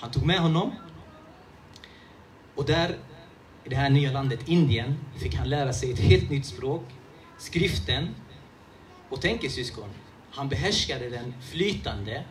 Han 0.00 0.10
tog 0.10 0.26
med 0.26 0.38
honom 0.38 0.72
och 2.54 2.64
där 2.64 2.98
i 3.68 3.70
det 3.70 3.76
här 3.76 3.90
nya 3.90 4.12
landet 4.12 4.48
Indien 4.48 4.98
fick 5.16 5.34
han 5.34 5.48
lära 5.48 5.72
sig 5.72 5.92
ett 5.92 5.98
helt 5.98 6.30
nytt 6.30 6.46
språk, 6.46 6.82
skriften 7.38 8.14
och 9.08 9.20
tänk 9.20 9.44
er 9.44 9.48
syskon, 9.48 9.88
han 10.30 10.48
behärskade 10.48 11.08
den 11.08 11.34
flytande, 11.40 12.24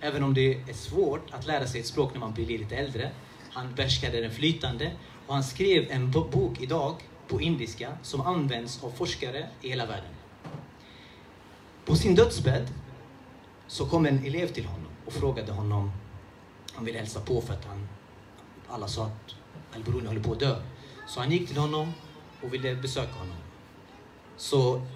även 0.00 0.22
om 0.22 0.34
det 0.34 0.54
är 0.54 0.72
svårt 0.72 1.30
att 1.30 1.46
lära 1.46 1.66
sig 1.66 1.80
ett 1.80 1.86
språk 1.86 2.12
när 2.12 2.20
man 2.20 2.32
blir 2.34 2.58
lite 2.58 2.76
äldre. 2.76 3.10
Han 3.50 3.74
behärskade 3.74 4.20
den 4.20 4.30
flytande 4.30 4.92
och 5.26 5.34
han 5.34 5.44
skrev 5.44 5.90
en 5.90 6.10
bok 6.10 6.60
idag 6.60 6.94
på 7.28 7.40
indiska 7.40 7.98
som 8.02 8.20
används 8.20 8.84
av 8.84 8.90
forskare 8.90 9.48
i 9.62 9.68
hela 9.68 9.86
världen. 9.86 10.14
På 11.84 11.96
sin 11.96 12.14
dödsbädd 12.14 12.68
så 13.66 13.86
kom 13.86 14.06
en 14.06 14.26
elev 14.26 14.46
till 14.46 14.64
honom 14.64 14.92
och 15.06 15.12
frågade 15.12 15.52
honom, 15.52 15.92
han 16.74 16.84
ville 16.84 16.98
hälsa 16.98 17.20
på 17.20 17.40
för 17.40 17.54
att 17.54 17.64
han, 17.64 17.88
alla 18.68 18.88
sa 18.88 19.04
att 19.04 19.34
Al-Bruni 19.74 20.06
håller 20.06 20.22
på 20.22 20.32
att 20.32 20.40
dö. 20.40 20.56
Så 21.06 21.20
han 21.20 21.30
gick 21.30 21.48
till 21.48 21.56
honom 21.56 21.92
och 22.42 22.54
ville 22.54 22.74
besöka 22.74 23.12
honom. 23.12 23.36
Så 24.36 24.86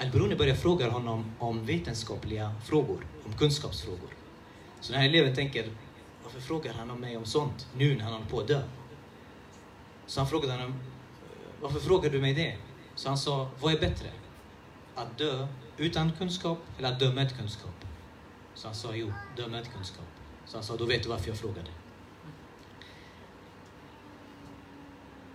Al-Bruni 0.00 0.36
började 0.36 0.58
fråga 0.58 0.90
honom 0.90 1.32
om 1.38 1.66
vetenskapliga 1.66 2.54
frågor, 2.64 3.06
om 3.26 3.32
kunskapsfrågor. 3.32 4.10
Så 4.80 4.92
den 4.92 5.00
här 5.00 5.08
eleven 5.08 5.34
tänker, 5.34 5.70
varför 6.24 6.40
frågar 6.40 6.72
han 6.72 6.90
om 6.90 7.00
mig 7.00 7.16
om 7.16 7.24
sånt 7.24 7.68
nu 7.76 7.96
när 7.96 8.04
han 8.04 8.12
håller 8.12 8.26
på 8.26 8.40
att 8.40 8.48
dö? 8.48 8.62
Så 10.06 10.20
han 10.20 10.28
frågade 10.28 10.52
honom, 10.52 10.74
varför 11.60 11.80
frågar 11.80 12.10
du 12.10 12.20
mig 12.20 12.34
det? 12.34 12.56
Så 12.94 13.08
han 13.08 13.18
sa, 13.18 13.48
vad 13.60 13.74
är 13.74 13.80
bättre? 13.80 14.08
Att 14.94 15.18
dö 15.18 15.46
utan 15.76 16.12
kunskap 16.12 16.58
eller 16.78 16.92
att 16.92 17.00
dö 17.00 17.12
med 17.12 17.38
kunskap? 17.38 17.84
Så 18.54 18.68
han 18.68 18.74
sa, 18.74 18.94
jo, 18.94 19.12
dö 19.36 19.48
med 19.48 19.72
kunskap. 19.72 20.06
Så 20.46 20.56
han 20.56 20.64
sa, 20.64 20.76
då 20.76 20.84
vet 20.84 21.02
du 21.02 21.08
varför 21.08 21.28
jag 21.28 21.38
frågade. 21.38 21.70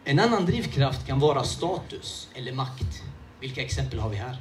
En 0.10 0.20
annan 0.20 0.46
drivkraft 0.46 1.08
kan 1.08 1.20
vara 1.20 1.44
status 1.44 2.30
eller 2.34 2.54
makt. 2.54 3.04
Vilka 3.40 3.62
exempel 3.62 4.00
har 4.00 4.10
vi 4.10 4.16
här? 4.16 4.38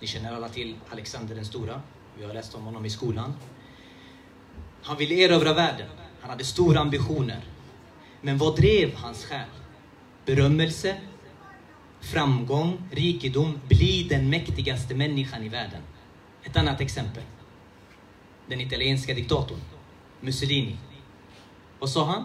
Ni 0.00 0.06
känner 0.06 0.34
alla 0.34 0.48
till 0.48 0.76
Alexander 0.90 1.34
den 1.34 1.44
stora. 1.44 1.82
Vi 2.18 2.24
har 2.24 2.34
läst 2.34 2.54
om 2.54 2.62
honom 2.62 2.86
i 2.86 2.90
skolan. 2.90 3.34
Han 4.82 4.96
ville 4.96 5.14
erövra 5.14 5.54
världen. 5.54 5.88
Han 6.20 6.30
hade 6.30 6.44
stora 6.44 6.80
ambitioner. 6.80 7.44
Men 8.20 8.38
vad 8.38 8.56
drev 8.56 8.94
hans 8.94 9.24
själ? 9.24 9.48
Berömmelse, 10.24 10.96
framgång, 12.00 12.88
rikedom, 12.90 13.60
bli 13.68 14.06
den 14.10 14.30
mäktigaste 14.30 14.94
människan 14.94 15.42
i 15.42 15.48
världen. 15.48 15.82
Ett 16.44 16.56
annat 16.56 16.80
exempel. 16.80 17.22
Den 18.46 18.60
italienska 18.60 19.14
diktatorn 19.14 19.60
Mussolini. 20.20 20.76
Vad 21.78 21.90
sa 21.90 22.04
han? 22.04 22.24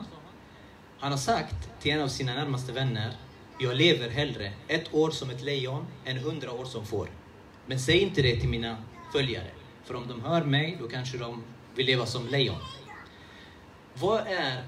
Han 1.01 1.11
har 1.11 1.17
sagt 1.17 1.69
till 1.79 1.91
en 1.91 2.01
av 2.01 2.07
sina 2.07 2.33
närmaste 2.33 2.71
vänner, 2.71 3.13
jag 3.59 3.75
lever 3.75 4.09
hellre 4.09 4.53
ett 4.67 4.93
år 4.93 5.11
som 5.11 5.29
ett 5.29 5.41
lejon 5.41 5.87
än 6.05 6.17
hundra 6.17 6.51
år 6.51 6.65
som 6.65 6.85
får. 6.85 7.09
Men 7.65 7.79
säg 7.79 7.99
inte 7.99 8.21
det 8.21 8.39
till 8.39 8.49
mina 8.49 8.77
följare, 9.13 9.51
för 9.83 9.95
om 9.95 10.07
de 10.07 10.21
hör 10.21 10.43
mig, 10.43 10.77
då 10.81 10.87
kanske 10.87 11.17
de 11.17 11.43
vill 11.75 11.85
leva 11.85 12.05
som 12.05 12.27
lejon. 12.27 12.59
Vad 13.93 14.27
är, 14.27 14.63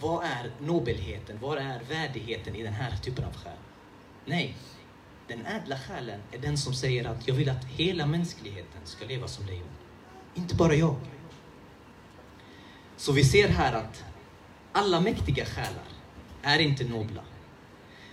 vad 0.00 0.24
är 0.24 0.50
nobelheten, 0.58 1.38
vad 1.40 1.58
är 1.58 1.80
värdigheten 1.88 2.56
i 2.56 2.62
den 2.62 2.74
här 2.74 2.96
typen 2.96 3.24
av 3.24 3.32
själ? 3.32 3.58
Nej, 4.24 4.56
den 5.28 5.46
ädla 5.46 5.78
själen 5.78 6.20
är 6.32 6.38
den 6.38 6.58
som 6.58 6.74
säger 6.74 7.04
att 7.04 7.28
jag 7.28 7.34
vill 7.34 7.48
att 7.48 7.64
hela 7.64 8.06
mänskligheten 8.06 8.80
ska 8.84 9.06
leva 9.06 9.28
som 9.28 9.46
lejon. 9.46 9.68
Inte 10.34 10.54
bara 10.54 10.74
jag. 10.74 10.96
Så 12.96 13.12
vi 13.12 13.24
ser 13.24 13.48
här 13.48 13.72
att 13.72 14.04
alla 14.76 15.00
mäktiga 15.00 15.44
själar 15.44 15.88
är 16.42 16.58
inte 16.58 16.84
nobla. 16.84 17.22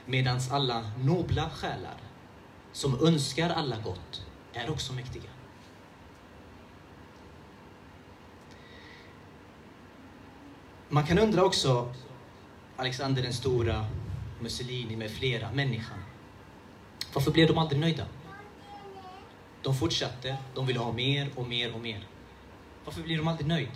Medan 0.06 0.40
alla 0.52 0.92
nobla 1.00 1.50
själar 1.50 1.98
som 2.72 3.06
önskar 3.06 3.50
alla 3.50 3.78
gott 3.78 4.26
är 4.54 4.70
också 4.72 4.94
mäktiga. 4.94 5.30
Man 10.90 11.06
kan 11.06 11.20
undra 11.20 11.44
också, 11.44 11.94
Alexander 12.78 13.24
den 13.24 13.34
stora, 13.34 13.86
Mussolini 14.42 14.96
med 14.96 15.12
flera, 15.12 15.52
människan. 15.52 15.98
Varför 17.14 17.32
blev 17.32 17.48
de 17.48 17.58
aldrig 17.58 17.80
nöjda? 17.80 18.06
De 19.62 19.76
fortsatte, 19.76 20.38
de 20.56 20.68
ville 20.68 20.80
ha 20.80 20.92
mer 20.92 21.32
och 21.36 21.48
mer 21.48 21.74
och 21.74 21.80
mer. 21.80 22.08
Varför 22.86 23.02
blir 23.02 23.18
de 23.18 23.28
aldrig 23.28 23.48
nöjda? 23.48 23.72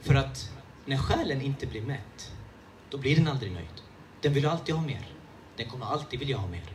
För 0.00 0.14
att 0.14 0.50
när 0.84 0.96
själen 0.96 1.40
inte 1.40 1.66
blir 1.66 1.82
mätt, 1.82 2.32
då 2.90 2.98
blir 2.98 3.16
den 3.16 3.28
aldrig 3.28 3.52
nöjd. 3.52 3.82
Den 4.20 4.32
vill 4.32 4.46
alltid 4.46 4.74
ha 4.74 4.82
mer. 4.82 5.08
Den 5.56 5.68
kommer 5.68 5.86
alltid 5.86 6.18
vilja 6.18 6.36
ha 6.36 6.48
mer. 6.48 6.72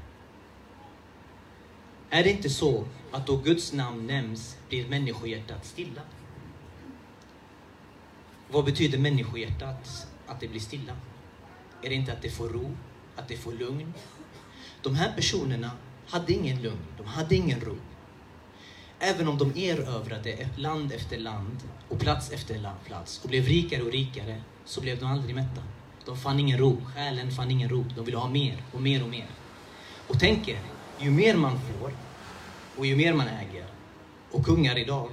Är 2.09 2.23
det 2.23 2.29
inte 2.29 2.49
så 2.49 2.85
att 3.11 3.27
då 3.27 3.37
Guds 3.37 3.73
namn 3.73 4.07
nämns 4.07 4.57
blir 4.69 4.87
människohjärtat 4.87 5.65
stilla? 5.65 6.01
Vad 8.51 8.65
betyder 8.65 8.97
människohjärtat 8.97 10.07
att 10.27 10.39
det 10.39 10.47
blir 10.47 10.59
stilla? 10.59 10.93
Är 11.81 11.89
det 11.89 11.95
inte 11.95 12.13
att 12.13 12.21
det 12.21 12.29
får 12.29 12.49
ro, 12.49 12.77
att 13.15 13.27
det 13.27 13.37
får 13.37 13.51
lugn? 13.51 13.93
De 14.81 14.95
här 14.95 15.15
personerna 15.15 15.71
hade 16.07 16.33
ingen 16.33 16.61
lugn, 16.61 16.85
de 16.97 17.05
hade 17.05 17.35
ingen 17.35 17.59
ro. 17.59 17.77
Även 19.05 19.27
om 19.27 19.37
de 19.37 19.57
erövrade 19.57 20.49
land 20.55 20.91
efter 20.91 21.17
land 21.17 21.57
och 21.89 21.99
plats 21.99 22.31
efter 22.31 22.69
plats 22.85 23.21
och 23.23 23.29
blev 23.29 23.45
rikare 23.45 23.83
och 23.83 23.91
rikare 23.91 24.41
så 24.65 24.81
blev 24.81 24.99
de 24.99 25.05
aldrig 25.05 25.35
mätta. 25.35 25.61
De 26.05 26.17
fann 26.17 26.39
ingen 26.39 26.57
ro, 26.57 26.81
själen 26.85 27.31
fann 27.31 27.51
ingen 27.51 27.69
ro. 27.69 27.85
De 27.95 28.05
ville 28.05 28.17
ha 28.17 28.29
mer 28.29 28.63
och 28.71 28.81
mer 28.81 29.03
och 29.03 29.09
mer. 29.09 29.27
Och 30.07 30.19
tänk 30.19 30.47
er, 30.47 30.59
ju 30.99 31.11
mer 31.11 31.35
man 31.35 31.59
får 31.59 31.93
och 32.77 32.85
ju 32.85 32.95
mer 32.95 33.13
man 33.13 33.27
äger 33.27 33.65
och 34.31 34.45
kungar 34.45 34.77
idag, 34.77 35.09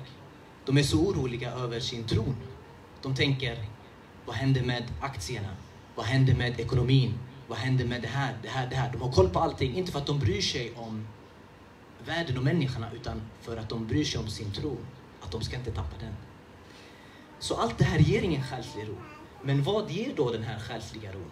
de 0.67 0.79
är 0.79 0.83
så 0.83 0.99
oroliga 0.99 1.51
över 1.53 1.81
sin 1.81 2.05
tron. 2.05 2.37
De 3.03 3.15
tänker, 3.15 3.65
vad 4.27 4.37
händer 4.37 4.63
med 4.63 4.85
aktierna? 5.01 5.57
Vad 5.95 6.07
händer 6.07 6.35
med 6.35 6.61
ekonomin? 6.61 7.19
Vad 7.49 7.59
händer 7.59 7.85
med 7.85 8.03
det 8.03 8.09
här, 8.09 8.37
det 8.43 8.49
här, 8.49 8.67
det 8.67 8.77
här? 8.77 8.93
De 8.93 9.01
har 9.01 9.13
koll 9.13 9.29
på 9.29 9.39
allting, 9.39 9.77
inte 9.77 9.93
för 9.93 9.99
att 9.99 10.07
de 10.07 10.19
bryr 10.19 10.41
sig 10.41 10.73
om 10.77 11.07
världen 12.05 12.39
och 12.39 12.45
människorna 12.45 12.93
utan 12.93 13.23
för 13.41 13.57
att 13.57 13.69
de 13.69 13.87
bryr 13.87 14.05
sig 14.05 14.21
om 14.21 14.29
sin 14.29 14.53
tro. 14.53 14.77
Att 15.21 15.31
de 15.31 15.43
ska 15.43 15.57
inte 15.57 15.73
tappa 15.73 15.97
den. 16.01 16.15
Så 17.39 17.57
allt 17.57 17.79
det 17.79 17.85
här 17.85 17.99
ger 17.99 18.23
ingen 18.23 18.43
själslig 18.43 18.89
ro. 18.89 18.97
Men 19.43 19.63
vad 19.63 19.91
ger 19.91 20.17
då 20.17 20.33
den 20.33 20.43
här 20.43 20.59
själsliga 20.59 21.13
ron? 21.13 21.31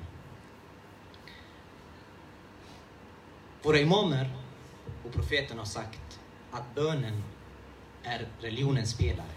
Våra 3.62 3.78
imamer 3.78 4.30
och 5.04 5.12
profeten 5.12 5.58
har 5.58 5.64
sagt 5.64 6.20
att 6.50 6.74
bönen 6.74 7.22
är 8.02 8.28
religionens 8.40 8.94
pelare. 8.94 9.36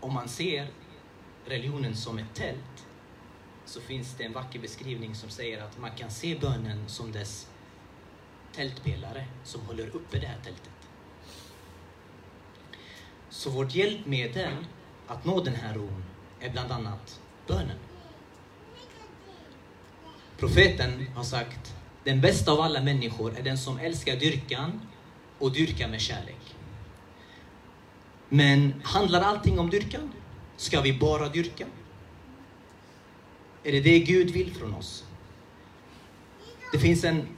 Om 0.00 0.14
man 0.14 0.28
ser 0.28 0.70
religionen 1.44 1.96
som 1.96 2.18
ett 2.18 2.34
tält 2.34 2.86
så 3.64 3.80
finns 3.80 4.14
det 4.14 4.24
en 4.24 4.32
vacker 4.32 4.58
beskrivning 4.58 5.14
som 5.14 5.30
säger 5.30 5.62
att 5.62 5.78
man 5.78 5.90
kan 5.90 6.10
se 6.10 6.38
bönen 6.38 6.88
som 6.88 7.12
dess 7.12 7.49
tältpelare 8.54 9.24
som 9.44 9.60
håller 9.60 9.96
uppe 9.96 10.18
det 10.18 10.26
här 10.26 10.38
tältet. 10.44 10.70
Så 13.30 13.50
vårt 13.50 13.74
hjälpmedel 13.74 14.52
att 15.06 15.24
nå 15.24 15.40
den 15.40 15.54
här 15.54 15.74
ron 15.74 16.04
är 16.40 16.50
bland 16.50 16.72
annat 16.72 17.20
bönen. 17.46 17.78
Profeten 20.38 21.06
har 21.14 21.24
sagt 21.24 21.74
Den 22.04 22.20
bästa 22.20 22.52
av 22.52 22.60
alla 22.60 22.80
människor 22.80 23.38
är 23.38 23.42
den 23.42 23.58
som 23.58 23.78
älskar 23.78 24.16
dyrkan 24.16 24.80
och 25.38 25.52
dyrkar 25.52 25.88
med 25.88 26.00
kärlek. 26.00 26.56
Men 28.28 28.82
handlar 28.84 29.20
allting 29.20 29.58
om 29.58 29.70
dyrkan? 29.70 30.12
Ska 30.56 30.80
vi 30.80 30.98
bara 30.98 31.28
dyrka? 31.28 31.66
Är 33.64 33.72
det 33.72 33.80
det 33.80 33.98
Gud 33.98 34.30
vill 34.30 34.54
från 34.54 34.74
oss? 34.74 35.04
Det 36.72 36.78
finns 36.78 37.04
en 37.04 37.28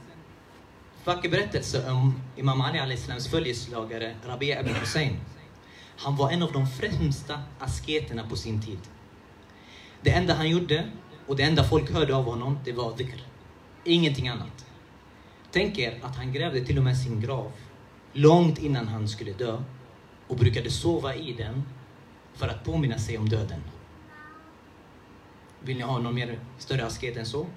vacker 1.05 1.29
berättelse 1.29 1.91
om 1.91 2.21
Imam 2.35 2.61
Ali 2.61 2.79
Alislams 2.79 3.27
följeslagare 3.27 4.15
Rabia 4.25 4.59
ibn 4.59 4.73
Hussein. 4.73 5.19
Han 5.97 6.15
var 6.15 6.31
en 6.31 6.43
av 6.43 6.51
de 6.51 6.67
främsta 6.67 7.39
asketerna 7.59 8.27
på 8.29 8.35
sin 8.35 8.61
tid. 8.61 8.79
Det 10.01 10.11
enda 10.11 10.33
han 10.33 10.49
gjorde 10.49 10.89
och 11.27 11.35
det 11.35 11.43
enda 11.43 11.63
folk 11.63 11.91
hörde 11.91 12.15
av 12.15 12.23
honom, 12.23 12.59
det 12.65 12.71
var 12.71 12.97
dhikr. 12.97 13.23
Ingenting 13.83 14.27
annat. 14.27 14.65
Tänk 15.51 15.79
er 15.79 15.99
att 16.03 16.15
han 16.15 16.33
grävde 16.33 16.65
till 16.65 16.77
och 16.77 16.83
med 16.83 16.97
sin 16.97 17.21
grav 17.21 17.51
långt 18.13 18.57
innan 18.57 18.87
han 18.87 19.07
skulle 19.07 19.33
dö 19.33 19.63
och 20.27 20.37
brukade 20.37 20.71
sova 20.71 21.15
i 21.15 21.33
den 21.33 21.63
för 22.33 22.47
att 22.47 22.63
påminna 22.63 22.97
sig 22.97 23.17
om 23.17 23.29
döden. 23.29 23.61
Vill 25.59 25.77
ni 25.77 25.83
ha 25.83 25.99
någon 25.99 26.15
mer 26.15 26.39
större 26.57 26.85
asket 26.85 27.17
än 27.17 27.25
så? 27.25 27.47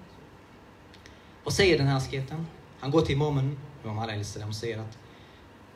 Vad 1.44 1.54
säger 1.54 1.78
den 1.78 1.86
här 1.86 1.96
asketen? 1.96 2.46
Han 2.80 2.90
går 2.90 3.00
till 3.00 3.14
imamen, 3.14 3.58
Imam 3.84 3.98
Ali 3.98 4.22
och 4.48 4.54
säger 4.54 4.78
att 4.78 4.98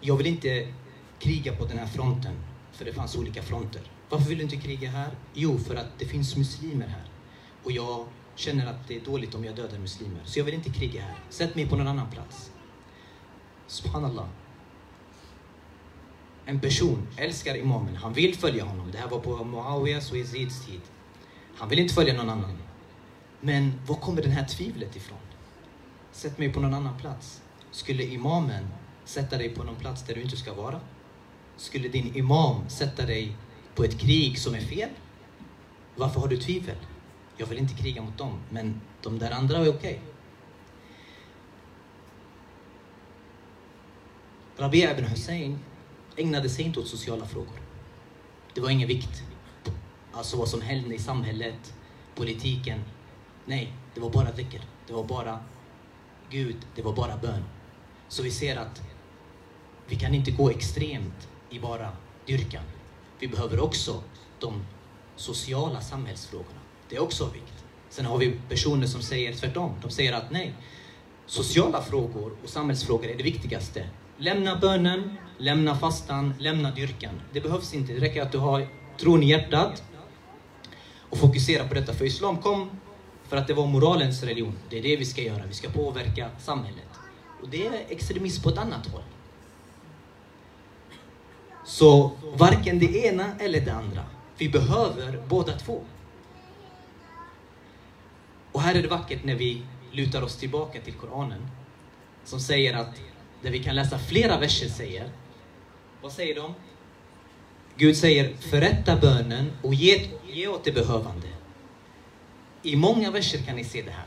jag 0.00 0.16
vill 0.16 0.26
inte 0.26 0.72
kriga 1.18 1.56
på 1.56 1.64
den 1.64 1.78
här 1.78 1.86
fronten, 1.86 2.34
för 2.72 2.84
det 2.84 2.92
fanns 2.92 3.16
olika 3.16 3.42
fronter. 3.42 3.82
Varför 4.08 4.28
vill 4.28 4.38
du 4.38 4.44
inte 4.44 4.56
kriga 4.56 4.90
här? 4.90 5.10
Jo, 5.34 5.58
för 5.58 5.76
att 5.76 5.98
det 5.98 6.04
finns 6.04 6.36
muslimer 6.36 6.86
här. 6.86 7.04
Och 7.64 7.72
jag 7.72 8.06
känner 8.34 8.66
att 8.66 8.88
det 8.88 8.96
är 8.96 9.00
dåligt 9.00 9.34
om 9.34 9.44
jag 9.44 9.56
dödar 9.56 9.78
muslimer. 9.78 10.20
Så 10.24 10.38
jag 10.38 10.44
vill 10.44 10.54
inte 10.54 10.70
kriga 10.70 11.02
här. 11.02 11.14
Sätt 11.28 11.54
mig 11.54 11.68
på 11.68 11.76
någon 11.76 11.88
annan 11.88 12.10
plats. 12.10 12.50
Subhanallah. 13.66 14.26
En 16.44 16.60
person 16.60 17.06
älskar 17.16 17.56
imamen. 17.56 17.96
Han 17.96 18.12
vill 18.12 18.36
följa 18.36 18.64
honom. 18.64 18.90
Det 18.92 18.98
här 18.98 19.08
var 19.08 19.18
på 19.18 19.44
Muawiyas 19.44 20.10
och 20.10 20.16
Yazids 20.16 20.66
tid. 20.66 20.80
Han 21.56 21.68
vill 21.68 21.78
inte 21.78 21.94
följa 21.94 22.14
någon 22.14 22.30
annan. 22.30 22.58
Men 23.40 23.80
var 23.86 23.96
kommer 23.96 24.22
det 24.22 24.28
här 24.28 24.44
tvivlet 24.44 24.96
ifrån? 24.96 25.18
Sätt 26.20 26.38
mig 26.38 26.52
på 26.52 26.60
någon 26.60 26.74
annan 26.74 26.98
plats. 26.98 27.42
Skulle 27.70 28.02
imamen 28.02 28.68
sätta 29.04 29.38
dig 29.38 29.48
på 29.54 29.64
någon 29.64 29.76
plats 29.76 30.02
där 30.02 30.14
du 30.14 30.22
inte 30.22 30.36
ska 30.36 30.54
vara? 30.54 30.80
Skulle 31.56 31.88
din 31.88 32.16
imam 32.16 32.68
sätta 32.68 33.06
dig 33.06 33.36
på 33.74 33.84
ett 33.84 33.98
krig 33.98 34.38
som 34.38 34.54
är 34.54 34.60
fel? 34.60 34.88
Varför 35.96 36.20
har 36.20 36.28
du 36.28 36.36
tvivel? 36.36 36.76
Jag 37.36 37.46
vill 37.46 37.58
inte 37.58 37.74
kriga 37.74 38.02
mot 38.02 38.18
dem, 38.18 38.38
men 38.50 38.80
de 39.02 39.18
där 39.18 39.30
andra 39.30 39.58
är 39.58 39.60
okej. 39.60 39.72
Okay. 39.74 39.98
Rabia 44.56 44.98
ibn 44.98 45.04
Hussein 45.04 45.58
ägnade 46.16 46.48
sig 46.48 46.64
inte 46.64 46.80
åt 46.80 46.88
sociala 46.88 47.26
frågor. 47.26 47.60
Det 48.54 48.60
var 48.60 48.70
ingen 48.70 48.88
vikt. 48.88 49.22
Alltså 50.12 50.36
vad 50.36 50.48
som 50.48 50.60
hände 50.60 50.94
i 50.94 50.98
samhället, 50.98 51.74
politiken. 52.14 52.80
Nej, 53.44 53.72
det 53.94 54.00
var 54.00 54.10
bara 54.10 54.30
dhikr. 54.30 54.62
Det 54.86 54.92
var 54.92 55.04
bara 55.04 55.38
Gud, 56.30 56.56
det 56.74 56.82
var 56.82 56.92
bara 56.92 57.16
bön. 57.16 57.44
Så 58.08 58.22
vi 58.22 58.30
ser 58.30 58.56
att 58.56 58.82
vi 59.86 59.96
kan 59.96 60.14
inte 60.14 60.30
gå 60.30 60.50
extremt 60.50 61.28
i 61.50 61.58
bara 61.58 61.88
dyrkan. 62.26 62.62
Vi 63.18 63.28
behöver 63.28 63.60
också 63.60 64.02
de 64.38 64.62
sociala 65.16 65.80
samhällsfrågorna. 65.80 66.60
Det 66.88 66.96
är 66.96 67.02
också 67.02 67.24
av 67.24 67.32
vikt. 67.32 67.64
Sen 67.88 68.06
har 68.06 68.18
vi 68.18 68.40
personer 68.48 68.86
som 68.86 69.02
säger 69.02 69.34
tvärtom. 69.34 69.74
De 69.82 69.90
säger 69.90 70.12
att 70.12 70.30
nej, 70.30 70.54
sociala 71.26 71.82
frågor 71.82 72.32
och 72.42 72.48
samhällsfrågor 72.48 73.06
är 73.06 73.16
det 73.16 73.22
viktigaste. 73.22 73.88
Lämna 74.16 74.56
bönen, 74.56 75.16
lämna 75.38 75.76
fastan, 75.76 76.34
lämna 76.38 76.70
dyrkan. 76.70 77.20
Det 77.32 77.40
behövs 77.40 77.74
inte. 77.74 77.92
Det 77.92 78.00
räcker 78.00 78.22
att 78.22 78.32
du 78.32 78.38
har 78.38 78.68
tron 78.98 79.22
i 79.22 79.28
hjärtat 79.28 79.82
och 81.10 81.18
fokusera 81.18 81.68
på 81.68 81.74
detta. 81.74 81.94
För 81.94 82.04
islam 82.04 82.36
kom 82.36 82.79
för 83.30 83.36
att 83.36 83.46
det 83.46 83.54
var 83.54 83.66
moralens 83.66 84.22
religion. 84.22 84.58
Det 84.70 84.78
är 84.78 84.82
det 84.82 84.96
vi 84.96 85.04
ska 85.04 85.22
göra. 85.22 85.42
Vi 85.48 85.54
ska 85.54 85.68
påverka 85.68 86.30
samhället. 86.38 86.88
Och 87.42 87.48
det 87.48 87.66
är 87.66 87.84
extremism 87.88 88.42
på 88.42 88.48
ett 88.48 88.58
annat 88.58 88.86
håll. 88.86 89.02
Så 91.64 92.10
varken 92.36 92.78
det 92.78 93.06
ena 93.06 93.36
eller 93.38 93.60
det 93.60 93.72
andra. 93.72 94.04
Vi 94.38 94.48
behöver 94.48 95.22
båda 95.28 95.52
två. 95.52 95.80
Och 98.52 98.60
här 98.60 98.74
är 98.74 98.82
det 98.82 98.88
vackert 98.88 99.24
när 99.24 99.34
vi 99.34 99.62
lutar 99.92 100.22
oss 100.22 100.36
tillbaka 100.36 100.80
till 100.80 100.94
Koranen. 100.94 101.48
Som 102.24 102.40
säger 102.40 102.74
att, 102.74 103.00
där 103.42 103.50
vi 103.50 103.64
kan 103.64 103.74
läsa 103.74 103.98
flera 103.98 104.38
verser 104.38 104.68
säger, 104.68 105.10
vad 106.02 106.12
säger 106.12 106.34
de? 106.34 106.54
Gud 107.76 107.96
säger, 107.96 108.36
förrätta 108.36 108.96
bönen 108.96 109.52
och 109.62 109.74
ge, 109.74 110.08
ge 110.28 110.48
åt 110.48 110.64
det 110.64 110.72
behövande. 110.72 111.26
I 112.62 112.76
många 112.76 113.10
verser 113.10 113.38
kan 113.38 113.56
ni 113.56 113.64
se 113.64 113.82
det 113.82 113.90
här. 113.90 114.06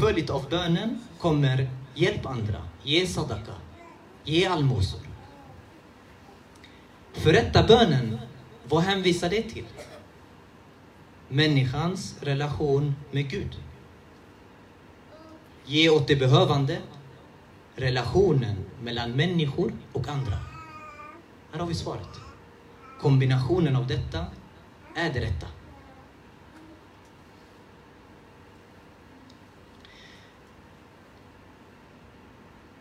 Följt 0.00 0.30
av 0.30 0.48
bönen 0.50 1.00
kommer 1.18 1.70
hjälp 1.94 2.26
andra, 2.26 2.62
ge 2.82 3.06
sadaka, 3.06 3.52
ge 4.24 4.46
allmosor. 4.46 5.00
Förrätta 7.12 7.62
bönen, 7.62 8.18
vad 8.68 8.82
hänvisar 8.82 9.30
det 9.30 9.42
till? 9.42 9.64
Människans 11.28 12.16
relation 12.20 12.94
med 13.10 13.30
Gud. 13.30 13.56
Ge 15.64 15.90
åt 15.90 16.08
det 16.08 16.16
behövande, 16.16 16.78
relationen 17.76 18.56
mellan 18.82 19.12
människor 19.12 19.72
och 19.92 20.08
andra. 20.08 20.38
Här 21.52 21.60
har 21.60 21.66
vi 21.66 21.74
svaret. 21.74 22.20
Kombinationen 23.00 23.76
av 23.76 23.86
detta 23.86 24.26
är 24.94 25.12
det 25.12 25.20
rätta. 25.20 25.46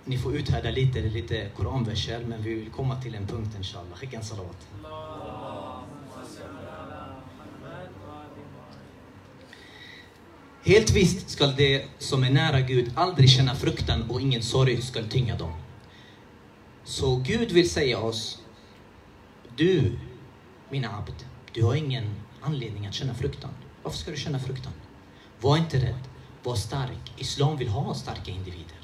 Ni 0.05 0.17
får 0.17 0.35
uthärda 0.35 0.71
lite, 0.71 1.01
lite 1.01 1.49
koranverser, 1.55 2.25
men 2.27 2.43
vi 2.43 2.53
vill 2.53 2.69
komma 2.69 3.01
till 3.01 3.15
en 3.15 3.27
punkt 3.27 3.49
inshallah. 3.57 3.97
Skicka 3.97 4.17
en 4.17 4.23
salawat. 4.23 4.67
Helt 10.63 10.91
visst 10.91 11.29
skall 11.29 11.55
det 11.57 11.85
som 11.99 12.23
är 12.23 12.29
nära 12.29 12.61
Gud 12.61 12.91
aldrig 12.95 13.29
känna 13.29 13.55
fruktan 13.55 14.09
och 14.09 14.21
ingen 14.21 14.41
sorg 14.41 14.81
skall 14.81 15.07
tynga 15.09 15.37
dem. 15.37 15.51
Så 16.83 17.15
Gud 17.15 17.51
vill 17.51 17.69
säga 17.69 17.99
oss, 17.99 18.41
du, 19.55 19.99
min 20.69 20.85
abd, 20.85 21.23
du 21.53 21.63
har 21.63 21.75
ingen 21.75 22.15
anledning 22.41 22.85
att 22.87 22.93
känna 22.93 23.13
fruktan. 23.13 23.51
Varför 23.83 23.97
ska 23.97 24.11
du 24.11 24.17
känna 24.17 24.39
fruktan? 24.39 24.73
Var 25.41 25.57
inte 25.57 25.77
rädd, 25.77 26.03
var 26.43 26.55
stark. 26.55 27.13
Islam 27.17 27.57
vill 27.57 27.67
ha 27.67 27.93
starka 27.93 28.31
individer. 28.31 28.80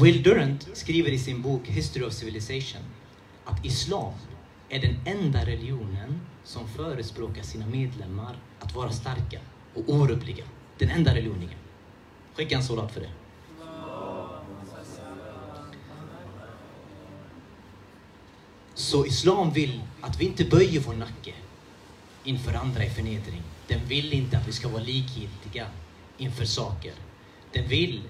Will 0.00 0.22
Durant 0.22 0.68
skriver 0.72 1.10
i 1.10 1.18
sin 1.18 1.42
bok 1.42 1.66
History 1.66 2.04
of 2.04 2.12
Civilization 2.12 2.82
att 3.44 3.64
islam 3.64 4.12
är 4.68 4.80
den 4.80 4.96
enda 5.04 5.46
religionen 5.46 6.20
som 6.44 6.68
förespråkar 6.68 7.42
sina 7.42 7.66
medlemmar 7.66 8.36
att 8.60 8.74
vara 8.74 8.90
starka 8.90 9.40
och 9.74 9.88
orubbliga. 9.88 10.44
Den 10.78 10.90
enda 10.90 11.14
religionen. 11.14 11.48
Skicka 12.34 12.56
en 12.56 12.62
soldat 12.62 12.92
för 12.92 13.00
det. 13.00 13.10
Så 18.74 19.06
islam 19.06 19.52
vill 19.52 19.80
att 20.00 20.20
vi 20.20 20.24
inte 20.24 20.44
böjer 20.44 20.80
vår 20.80 20.94
nacke 20.94 21.34
inför 22.24 22.54
andra 22.54 22.84
i 22.84 22.90
förnedring. 22.90 23.42
Den 23.66 23.80
vill 23.88 24.12
inte 24.12 24.38
att 24.38 24.48
vi 24.48 24.52
ska 24.52 24.68
vara 24.68 24.82
likgiltiga 24.82 25.66
inför 26.18 26.44
saker. 26.44 26.92
Den 27.52 27.68
vill 27.68 28.02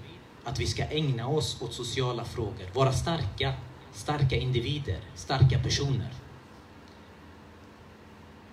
att 0.49 0.59
vi 0.59 0.67
ska 0.67 0.83
ägna 0.83 1.27
oss 1.27 1.61
åt 1.61 1.73
sociala 1.73 2.25
frågor, 2.25 2.69
vara 2.73 2.93
starka, 2.93 3.53
starka 3.93 4.35
individer, 4.35 4.99
starka 5.15 5.59
personer. 5.59 6.13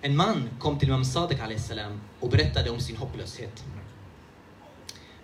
En 0.01 0.15
man 0.15 0.49
kom 0.59 0.79
till 0.79 0.87
Imam 0.87 1.05
Sadiq 1.05 1.39
salam 1.57 2.01
och 2.19 2.29
berättade 2.29 2.69
om 2.69 2.79
sin 2.79 2.97
hopplöshet. 2.97 3.63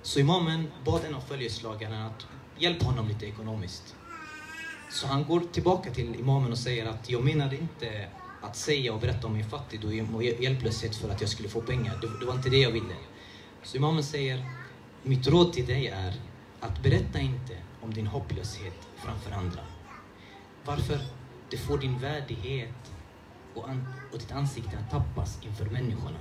Så 0.02 0.20
imamen 0.20 0.72
bad 0.86 1.06
en 1.06 1.16
av 1.16 1.22
följeslagarna 1.22 2.06
att 2.06 2.28
hjälpa 2.58 2.86
honom 2.86 3.08
lite 3.08 3.26
ekonomiskt. 3.26 3.96
Så 4.92 5.08
han 5.08 5.24
går 5.24 5.40
tillbaka 5.40 5.92
till 5.92 6.16
imamen 6.16 6.52
och 6.52 6.58
säger 6.58 6.86
att 6.86 7.10
jag 7.10 7.24
menade 7.24 7.56
inte 7.56 8.08
att 8.42 8.56
säga 8.56 8.94
och 8.94 9.00
berätta 9.00 9.28
om 9.28 9.34
min 9.34 9.50
fattigdom 9.50 10.16
och 10.16 10.24
hjälplöshet 10.24 10.96
för 10.96 11.10
att 11.10 11.22
jag 11.22 11.30
skulle 11.30 11.50
få 11.50 11.62
pengar. 11.62 11.98
Det, 12.02 12.20
det 12.20 12.26
var 12.26 12.34
inte 12.34 12.50
det 12.50 12.58
jag 12.58 12.72
ville. 12.72 12.96
Så 13.64 13.78
imamen 13.78 14.04
säger, 14.04 14.46
mitt 15.04 15.28
råd 15.28 15.54
till 15.54 15.66
dig 15.66 15.88
är 15.88 16.14
att 16.64 16.84
berätta 16.84 17.20
inte 17.20 17.58
om 17.82 17.94
din 17.94 18.08
hopplöshet 18.08 18.88
framför 18.96 19.32
andra. 19.32 19.62
Varför? 20.66 21.00
Det 21.50 21.58
får 21.58 21.78
din 21.78 22.00
värdighet 22.00 22.94
och, 23.54 23.64
och 24.12 24.20
ditt 24.20 24.32
ansikte 24.32 24.78
att 24.78 24.92
tappas 24.92 25.40
inför 25.44 25.66
människorna. 25.66 26.20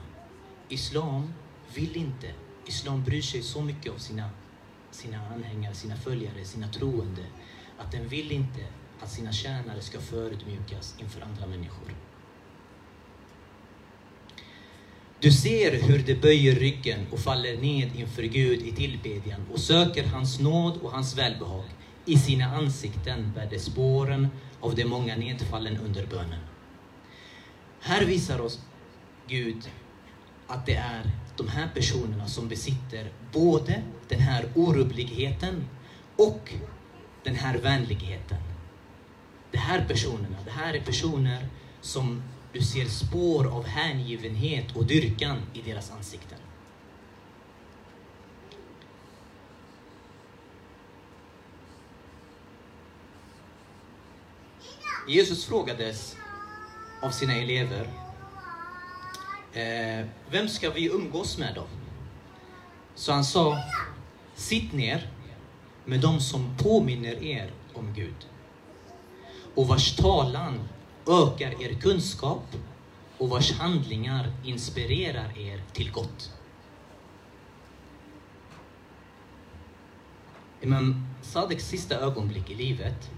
Islam 0.68 1.34
vill 1.74 1.96
inte 1.96 2.34
Islam 2.66 3.04
bryr 3.04 3.22
sig 3.22 3.42
så 3.42 3.62
mycket 3.62 3.92
om 3.92 3.98
sina, 3.98 4.30
sina 4.90 5.28
anhängare, 5.34 5.74
sina 5.74 5.96
följare, 5.96 6.44
sina 6.44 6.68
troende 6.68 7.26
att 7.78 7.92
den 7.92 8.08
vill 8.08 8.32
inte 8.32 8.66
att 9.00 9.10
sina 9.10 9.32
tjänare 9.32 9.80
ska 9.80 10.00
förödmjukas 10.00 10.94
inför 10.98 11.20
andra 11.20 11.46
människor. 11.46 11.94
Du 15.22 15.30
ser 15.32 15.82
hur 15.82 15.98
de 15.98 16.14
böjer 16.14 16.54
ryggen 16.54 17.06
och 17.12 17.18
faller 17.18 17.56
ned 17.56 17.90
inför 17.96 18.22
Gud 18.22 18.62
i 18.62 18.72
tillbedjan 18.72 19.40
och 19.52 19.60
söker 19.60 20.06
hans 20.06 20.40
nåd 20.40 20.76
och 20.82 20.90
hans 20.90 21.18
välbehag. 21.18 21.64
I 22.04 22.18
sina 22.18 22.56
ansikten 22.56 23.32
bär 23.34 23.48
de 23.50 23.58
spåren 23.58 24.28
av 24.60 24.74
de 24.74 24.84
många 24.84 25.16
nedfallen 25.16 25.76
under 25.76 26.06
bönen. 26.06 26.40
Här 27.80 28.04
visar 28.04 28.40
oss 28.40 28.60
Gud 29.28 29.70
att 30.46 30.66
det 30.66 30.74
är 30.74 31.10
de 31.36 31.48
här 31.48 31.68
personerna 31.74 32.28
som 32.28 32.48
besitter 32.48 33.12
både 33.32 33.82
den 34.08 34.20
här 34.20 34.48
orubbligheten 34.54 35.64
och 36.16 36.52
den 37.24 37.34
här 37.34 37.58
vänligheten. 37.58 38.38
De 39.50 39.58
här 39.58 39.84
personerna, 39.88 40.36
det 40.44 40.50
här 40.50 40.74
är 40.74 40.80
personer 40.80 41.46
som 41.80 42.22
du 42.52 42.62
ser 42.62 42.84
spår 42.84 43.46
av 43.46 43.64
hängivenhet 43.66 44.76
och 44.76 44.86
dyrkan 44.86 45.36
i 45.54 45.62
deras 45.62 45.90
ansikten. 45.90 46.38
Jesus 55.08 55.44
frågades 55.44 56.16
av 57.02 57.10
sina 57.10 57.36
elever, 57.36 57.88
eh, 59.52 60.06
vem 60.30 60.48
ska 60.48 60.70
vi 60.70 60.86
umgås 60.86 61.38
med 61.38 61.54
då? 61.54 61.66
Så 62.94 63.12
han 63.12 63.24
sa, 63.24 63.58
sitt 64.34 64.72
ner 64.72 65.10
med 65.84 66.00
dem 66.00 66.20
som 66.20 66.56
påminner 66.56 67.22
er 67.22 67.50
om 67.74 67.94
Gud 67.94 68.26
och 69.54 69.68
vars 69.68 69.96
talan 69.96 70.68
ökar 71.06 71.62
er 71.62 71.80
kunskap 71.80 72.56
och 73.18 73.28
vars 73.28 73.52
handlingar 73.52 74.32
inspirerar 74.44 75.38
er 75.38 75.62
till 75.72 75.92
gott. 75.92 76.32
Imam 80.60 81.06
Sadeks 81.22 81.68
sista 81.68 81.94
ögonblick 81.94 82.50
i 82.50 82.54
livet, 82.54 83.10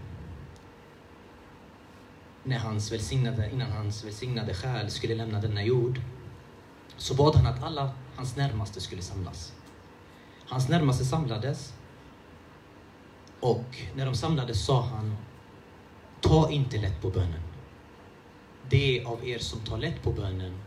när 2.43 2.59
hans 2.59 2.93
välsignade, 2.93 3.51
innan 3.53 3.73
hans 3.73 4.05
välsignade 4.05 4.55
själ 4.55 4.91
skulle 4.91 5.15
lämna 5.15 5.41
denna 5.41 5.63
jord, 5.63 6.01
så 6.97 7.15
bad 7.15 7.37
han 7.37 7.47
att 7.47 7.63
alla 7.63 7.91
hans 8.17 8.37
närmaste 8.37 8.81
skulle 8.81 9.03
samlas. 9.03 9.53
Hans 10.49 10.69
närmaste 10.69 11.05
samlades 11.05 11.75
och 13.41 13.79
när 13.95 14.07
de 14.07 14.15
samlades 14.15 14.65
sa 14.65 14.83
han, 14.83 15.17
ta 16.21 16.51
inte 16.51 16.79
lätt 16.79 17.03
på 17.03 17.11
bönen. 17.11 17.54
De 18.71 19.05
av 19.05 19.29
er 19.29 19.39
som 19.39 19.61
tar 19.61 19.79
lätt 19.79 20.03
på 20.03 20.13
bönen 20.13 20.59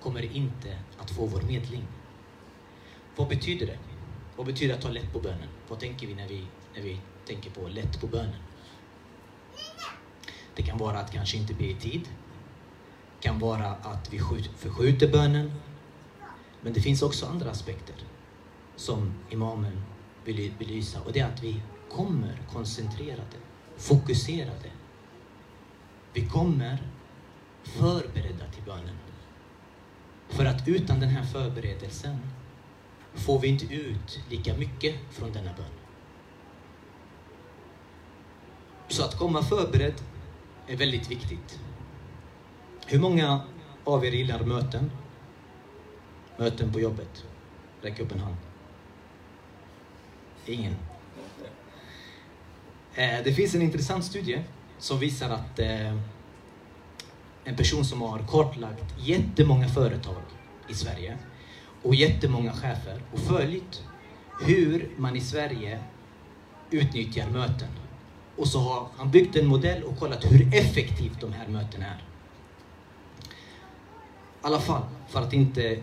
kommer 0.00 0.22
inte 0.36 0.78
att 0.98 1.10
få 1.10 1.26
vår 1.26 1.42
medling. 1.42 1.84
Vad 3.16 3.28
betyder 3.28 3.66
det? 3.66 3.78
Vad 4.36 4.46
betyder 4.46 4.74
att 4.74 4.82
ta 4.82 4.88
lätt 4.88 5.12
på 5.12 5.20
bönen? 5.20 5.48
Vad 5.68 5.80
tänker 5.80 6.06
vi 6.06 6.14
när 6.14 6.28
vi, 6.28 6.46
när 6.74 6.82
vi 6.82 7.00
tänker 7.26 7.50
på 7.50 7.68
lätt 7.68 8.00
på 8.00 8.06
bönen? 8.06 8.42
Det 10.54 10.62
kan 10.62 10.78
vara 10.78 10.98
att 10.98 11.12
kanske 11.12 11.36
inte 11.36 11.54
be 11.54 11.64
i 11.64 11.74
tid. 11.74 12.08
Det 13.20 13.28
kan 13.28 13.38
vara 13.38 13.66
att 13.66 14.12
vi 14.12 14.18
förskjuter 14.56 15.12
bönen. 15.12 15.52
Men 16.60 16.72
det 16.72 16.80
finns 16.80 17.02
också 17.02 17.26
andra 17.26 17.50
aspekter 17.50 17.94
som 18.76 19.14
imamen 19.30 19.82
vill 20.24 20.54
belysa 20.58 21.00
och 21.00 21.12
det 21.12 21.20
är 21.20 21.26
att 21.26 21.42
vi 21.42 21.62
kommer 21.90 22.42
koncentrerade, 22.52 23.36
fokuserade. 23.76 24.70
Vi 26.12 26.26
kommer 26.26 26.95
förberedda 27.66 28.44
till 28.54 28.62
bönen. 28.62 28.96
För 30.28 30.44
att 30.44 30.68
utan 30.68 31.00
den 31.00 31.08
här 31.08 31.24
förberedelsen 31.24 32.16
får 33.14 33.40
vi 33.40 33.48
inte 33.48 33.74
ut 33.74 34.20
lika 34.30 34.54
mycket 34.54 34.94
från 35.10 35.32
denna 35.32 35.52
bön. 35.52 35.66
Så 38.88 39.04
att 39.04 39.18
komma 39.18 39.42
förberedd 39.42 39.94
är 40.66 40.76
väldigt 40.76 41.10
viktigt. 41.10 41.60
Hur 42.86 43.00
många 43.00 43.40
av 43.84 44.04
er 44.04 44.12
gillar 44.12 44.44
möten? 44.44 44.90
Möten 46.36 46.72
på 46.72 46.80
jobbet? 46.80 47.24
Räck 47.82 48.00
upp 48.00 48.12
en 48.12 48.18
hand. 48.18 48.36
Ingen. 50.46 50.76
Eh, 52.94 53.24
det 53.24 53.32
finns 53.32 53.54
en 53.54 53.62
intressant 53.62 54.04
studie 54.04 54.42
som 54.78 54.98
visar 54.98 55.30
att 55.30 55.58
eh, 55.58 55.98
en 57.48 57.56
person 57.56 57.84
som 57.84 58.02
har 58.02 58.18
kartlagt 58.18 58.94
jättemånga 58.98 59.68
företag 59.68 60.22
i 60.68 60.74
Sverige 60.74 61.18
och 61.82 61.94
jättemånga 61.94 62.52
chefer 62.52 63.02
och 63.12 63.18
följt 63.18 63.82
hur 64.40 64.90
man 64.96 65.16
i 65.16 65.20
Sverige 65.20 65.80
utnyttjar 66.70 67.30
möten. 67.30 67.68
Och 68.36 68.48
så 68.48 68.58
har 68.58 68.88
han 68.96 69.10
byggt 69.10 69.36
en 69.36 69.46
modell 69.46 69.82
och 69.82 69.98
kollat 69.98 70.24
hur 70.24 70.54
effektivt 70.54 71.20
de 71.20 71.32
här 71.32 71.48
mötena 71.48 71.86
är. 71.86 71.98
I 73.26 73.28
alla 74.40 74.60
fall, 74.60 74.82
för 75.08 75.22
att 75.22 75.32
inte 75.32 75.82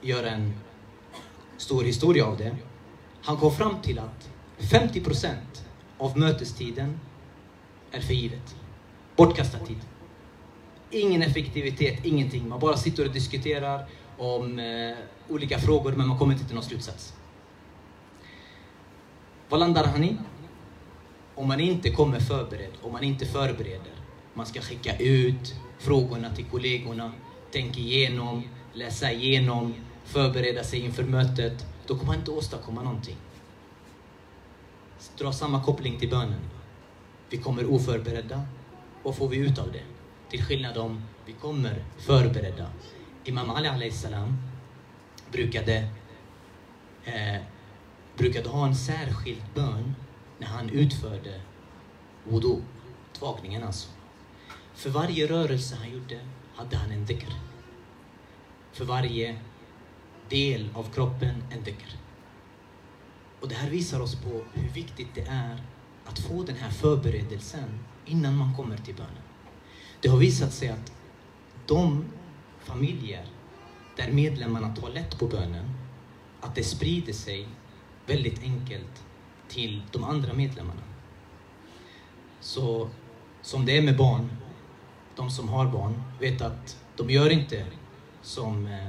göra 0.00 0.30
en 0.30 0.54
stor 1.56 1.84
historia 1.84 2.26
av 2.26 2.36
det. 2.36 2.56
Han 3.22 3.36
kom 3.36 3.52
fram 3.52 3.82
till 3.82 3.98
att 3.98 4.30
50 4.70 5.00
procent 5.00 5.64
av 5.98 6.18
mötestiden 6.18 7.00
är 7.90 8.00
förgivet. 8.00 8.56
Bortkastad 9.16 9.58
tid. 9.58 9.80
Ingen 10.90 11.22
effektivitet, 11.22 12.04
ingenting. 12.04 12.48
Man 12.48 12.60
bara 12.60 12.76
sitter 12.76 13.06
och 13.06 13.12
diskuterar 13.12 13.86
om 14.18 14.58
eh, 14.58 14.96
olika 15.28 15.58
frågor 15.58 15.92
men 15.92 16.08
man 16.08 16.18
kommer 16.18 16.32
inte 16.32 16.46
till 16.46 16.54
någon 16.54 16.64
slutsats. 16.64 17.12
Vad 19.48 19.60
landar 19.60 19.84
han 19.84 20.04
i? 20.04 20.16
Om 21.34 21.48
man 21.48 21.60
inte 21.60 21.90
kommer 21.90 22.20
förberedd, 22.20 22.72
om 22.82 22.92
man 22.92 23.04
inte 23.04 23.26
förbereder. 23.26 23.92
Man 24.34 24.46
ska 24.46 24.60
skicka 24.60 24.96
ut 24.96 25.54
frågorna 25.78 26.34
till 26.34 26.44
kollegorna, 26.44 27.12
tänka 27.52 27.80
igenom, 27.80 28.42
läsa 28.72 29.12
igenom, 29.12 29.74
förbereda 30.04 30.64
sig 30.64 30.80
inför 30.80 31.02
mötet. 31.02 31.66
Då 31.86 31.94
kommer 31.94 32.06
man 32.06 32.16
inte 32.16 32.30
åstadkomma 32.30 32.82
någonting 32.82 33.16
dra 35.18 35.32
samma 35.32 35.62
koppling 35.64 35.98
till 35.98 36.10
bönen. 36.10 36.40
Vi 37.30 37.36
kommer 37.36 37.70
oförberedda. 37.70 38.42
Vad 39.02 39.16
får 39.16 39.28
vi 39.28 39.36
ut 39.36 39.58
av 39.58 39.72
det? 39.72 39.95
Till 40.30 40.42
skillnad 40.42 40.78
om 40.78 41.02
vi 41.26 41.32
kommer 41.32 41.84
förberedda. 41.98 42.70
Imam 43.24 43.50
Ali 43.50 43.90
salam 43.90 44.36
brukade, 45.32 45.88
eh, 47.04 47.42
brukade 48.16 48.48
ha 48.48 48.66
en 48.66 48.74
särskild 48.74 49.42
bön 49.54 49.94
när 50.38 50.46
han 50.46 50.70
utförde 50.70 51.40
wudu, 52.24 52.62
tvagningen 53.12 53.62
alltså. 53.62 53.88
För 54.74 54.90
varje 54.90 55.26
rörelse 55.26 55.76
han 55.76 55.90
gjorde 55.90 56.20
hade 56.54 56.76
han 56.76 56.90
en 56.90 57.04
dhikr. 57.04 57.32
För 58.72 58.84
varje 58.84 59.38
del 60.28 60.68
av 60.74 60.92
kroppen 60.94 61.42
en 61.50 61.62
dhikr. 61.64 61.96
Och 63.40 63.48
det 63.48 63.54
här 63.54 63.70
visar 63.70 64.00
oss 64.00 64.14
på 64.14 64.44
hur 64.52 64.68
viktigt 64.68 65.14
det 65.14 65.26
är 65.28 65.62
att 66.04 66.18
få 66.18 66.42
den 66.42 66.56
här 66.56 66.70
förberedelsen 66.70 67.78
innan 68.06 68.36
man 68.36 68.54
kommer 68.54 68.76
till 68.76 68.94
bönen. 68.94 69.25
Det 70.00 70.08
har 70.08 70.18
visat 70.18 70.52
sig 70.52 70.68
att 70.68 70.92
de 71.66 72.04
familjer 72.58 73.26
där 73.96 74.12
medlemmarna 74.12 74.76
tar 74.76 74.90
lätt 74.90 75.18
på 75.18 75.26
bönen, 75.26 75.70
att 76.40 76.54
det 76.54 76.64
sprider 76.64 77.12
sig 77.12 77.48
väldigt 78.06 78.42
enkelt 78.42 79.04
till 79.48 79.82
de 79.92 80.04
andra 80.04 80.32
medlemmarna. 80.32 80.82
Så 82.40 82.90
som 83.42 83.66
det 83.66 83.78
är 83.78 83.82
med 83.82 83.96
barn, 83.96 84.30
de 85.16 85.30
som 85.30 85.48
har 85.48 85.66
barn 85.66 86.02
vet 86.20 86.40
att 86.42 86.76
de 86.96 87.10
gör 87.10 87.30
inte 87.30 87.66
som 88.22 88.66
eh, 88.66 88.86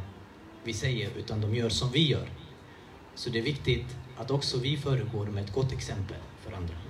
vi 0.63 0.73
säger, 0.73 1.09
utan 1.17 1.41
de 1.41 1.55
gör 1.55 1.69
som 1.69 1.91
vi 1.91 2.07
gör. 2.07 2.29
Så 3.15 3.29
det 3.29 3.39
är 3.39 3.43
viktigt 3.43 3.95
att 4.17 4.31
också 4.31 4.59
vi 4.59 4.77
föregår 4.77 5.25
med 5.25 5.43
ett 5.43 5.53
gott 5.53 5.71
exempel 5.71 6.17
för 6.43 6.51
andra. 6.51 6.86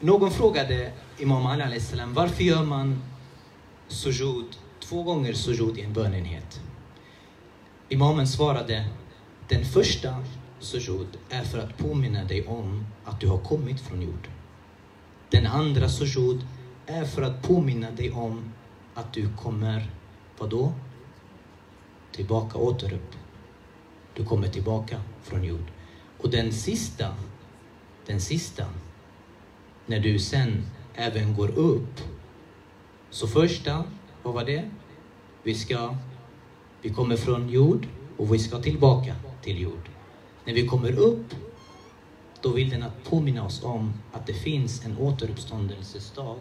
Någon 0.00 0.30
frågade 0.30 0.92
Imam 1.18 1.46
Ali 1.46 1.80
salam, 1.80 2.14
varför 2.14 2.44
gör 2.44 2.64
man 2.64 3.02
sujud, 3.88 4.58
två 4.80 5.02
gånger 5.02 5.32
sujud 5.32 5.78
i 5.78 5.82
en 5.82 5.92
bönenhet? 5.92 6.60
Imamen 7.88 8.26
svarade, 8.26 8.86
den 9.48 9.64
första 9.64 10.24
sujud 10.60 11.06
är 11.30 11.42
för 11.42 11.58
att 11.58 11.78
påminna 11.78 12.24
dig 12.24 12.46
om 12.46 12.86
att 13.04 13.20
du 13.20 13.28
har 13.28 13.38
kommit 13.38 13.80
från 13.80 14.02
jorden. 14.02 14.32
Den 15.30 15.46
andra 15.46 15.88
sujud 15.88 16.46
är 16.86 17.04
för 17.04 17.22
att 17.22 17.42
påminna 17.42 17.90
dig 17.90 18.10
om 18.10 18.52
att 18.94 19.12
du 19.12 19.28
kommer 19.36 19.90
vadå? 20.38 20.72
Tillbaka, 22.12 22.58
åter 22.58 22.92
upp. 22.92 23.16
Du 24.14 24.24
kommer 24.24 24.48
tillbaka 24.48 25.00
från 25.22 25.44
jord. 25.44 25.70
Och 26.18 26.30
den 26.30 26.52
sista, 26.52 27.14
den 28.06 28.20
sista, 28.20 28.66
när 29.86 30.00
du 30.00 30.18
sen 30.18 30.66
även 30.94 31.34
går 31.34 31.48
upp. 31.58 32.00
Så 33.10 33.26
första, 33.26 33.84
vad 34.22 34.34
var 34.34 34.44
det? 34.44 34.70
Vi 35.42 35.54
ska, 35.54 35.96
vi 36.82 36.90
kommer 36.90 37.16
från 37.16 37.48
jord 37.48 37.86
och 38.16 38.34
vi 38.34 38.38
ska 38.38 38.58
tillbaka 38.58 39.14
till 39.42 39.60
jord. 39.60 39.88
När 40.44 40.54
vi 40.54 40.66
kommer 40.66 40.98
upp, 40.98 41.34
då 42.40 42.52
vill 42.52 42.70
den 42.70 42.82
att 42.82 43.04
påminna 43.04 43.44
oss 43.44 43.64
om 43.64 43.92
att 44.12 44.26
det 44.26 44.34
finns 44.34 44.84
en 44.84 44.98
återuppståndelsesdag 44.98 46.38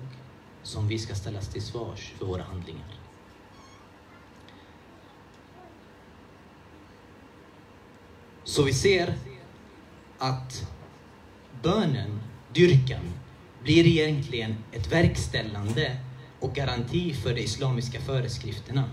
som 0.64 0.88
vi 0.88 1.00
ska 1.00 1.16
ställas 1.16 1.50
till 1.50 1.62
svars 1.62 2.14
för 2.18 2.26
våra 2.26 2.44
handlingar. 2.44 2.96
Så 8.44 8.64
vi 8.64 8.74
ser 8.74 9.16
att 10.18 10.72
bönen, 11.64 12.20
dyrkan, 12.54 13.14
blir 13.66 13.88
egentligen 13.88 14.56
ett 14.72 14.92
verkställande 14.92 15.98
och 16.40 16.56
garanti 16.56 17.14
för 17.14 17.34
de 17.34 17.42
islamiska 17.42 18.00
föreskrifterna. 18.00 18.84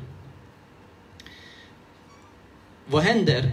Vad 2.86 3.02
händer 3.02 3.52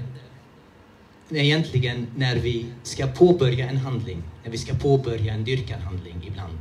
egentligen 1.30 2.08
när 2.16 2.36
vi 2.36 2.66
ska 2.84 3.08
påbörja 3.08 3.70
en 3.70 3.78
handling, 3.78 4.24
när 4.44 4.52
vi 4.52 4.58
ska 4.58 4.74
påbörja 4.74 5.34
en 5.34 5.44
dyrkanhandling 5.44 6.24
ibland? 6.28 6.58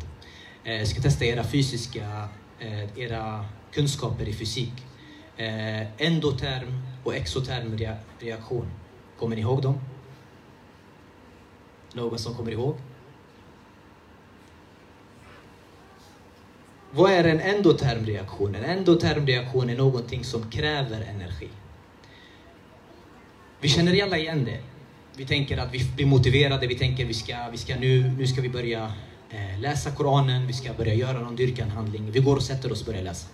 Eh, 0.64 0.74
jag 0.74 0.88
ska 0.88 1.02
testa 1.02 1.24
era 1.24 1.44
fysiska, 1.44 2.28
eh, 2.58 2.98
era 2.98 3.44
kunskaper 3.72 4.28
i 4.28 4.32
fysik. 4.32 4.72
Eh, 5.36 6.02
endoterm 6.02 6.82
och 7.04 7.14
exoterm 7.14 7.78
reaktion. 8.20 8.66
Kommer 9.18 9.36
ni 9.36 9.42
ihåg 9.42 9.62
dem? 9.62 9.80
Någon 11.94 12.18
som 12.18 12.34
kommer 12.34 12.52
ihåg? 12.52 12.76
Vad 16.90 17.12
är 17.12 17.24
en 17.24 17.40
endotermreaktion? 17.40 18.54
En 18.54 18.64
endotermreaktion 18.64 19.70
är 19.70 19.76
någonting 19.76 20.24
som 20.24 20.50
kräver 20.50 21.00
energi. 21.00 21.48
Vi 23.60 23.68
känner 23.68 24.02
alla 24.02 24.18
igen 24.18 24.44
det. 24.44 24.58
Vi 25.16 25.26
tänker 25.26 25.58
att 25.58 25.74
vi 25.74 25.84
blir 25.96 26.06
motiverade, 26.06 26.66
vi 26.66 26.78
tänker 26.78 27.04
vi 27.04 27.14
ska, 27.14 27.48
vi 27.50 27.58
ska 27.58 27.76
nu, 27.76 28.02
nu 28.18 28.26
ska 28.26 28.40
vi 28.40 28.48
börja 28.48 28.92
eh, 29.30 29.60
läsa 29.60 29.90
Koranen, 29.90 30.46
vi 30.46 30.52
ska 30.52 30.72
börja 30.72 30.94
göra 30.94 31.20
någon 31.20 31.36
dyrkanhandling. 31.36 32.10
Vi 32.10 32.20
går 32.20 32.36
och 32.36 32.42
sätter 32.42 32.72
oss 32.72 32.80
och 32.80 32.86
börjar 32.86 33.02
läsa. 33.02 33.28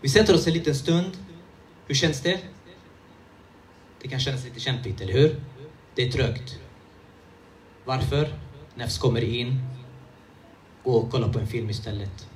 Vi 0.00 0.08
sätter 0.08 0.34
oss 0.34 0.46
en 0.46 0.52
liten 0.52 0.74
stund. 0.74 1.10
Hur 1.86 1.94
känns 1.94 2.20
det? 2.20 2.38
Det 4.02 4.08
kan 4.08 4.20
kännas 4.20 4.44
lite 4.44 4.60
kämpigt, 4.60 5.00
eller 5.00 5.12
hur? 5.12 5.40
Det 5.94 6.02
är 6.02 6.12
trögt. 6.12 6.58
Varför? 7.84 8.34
Nefs 8.74 8.98
kommer 8.98 9.24
in. 9.24 9.60
Gå 10.84 10.92
och 10.92 11.10
kolla 11.10 11.28
på 11.28 11.38
en 11.38 11.46
film 11.46 11.70
istället. 11.70 12.28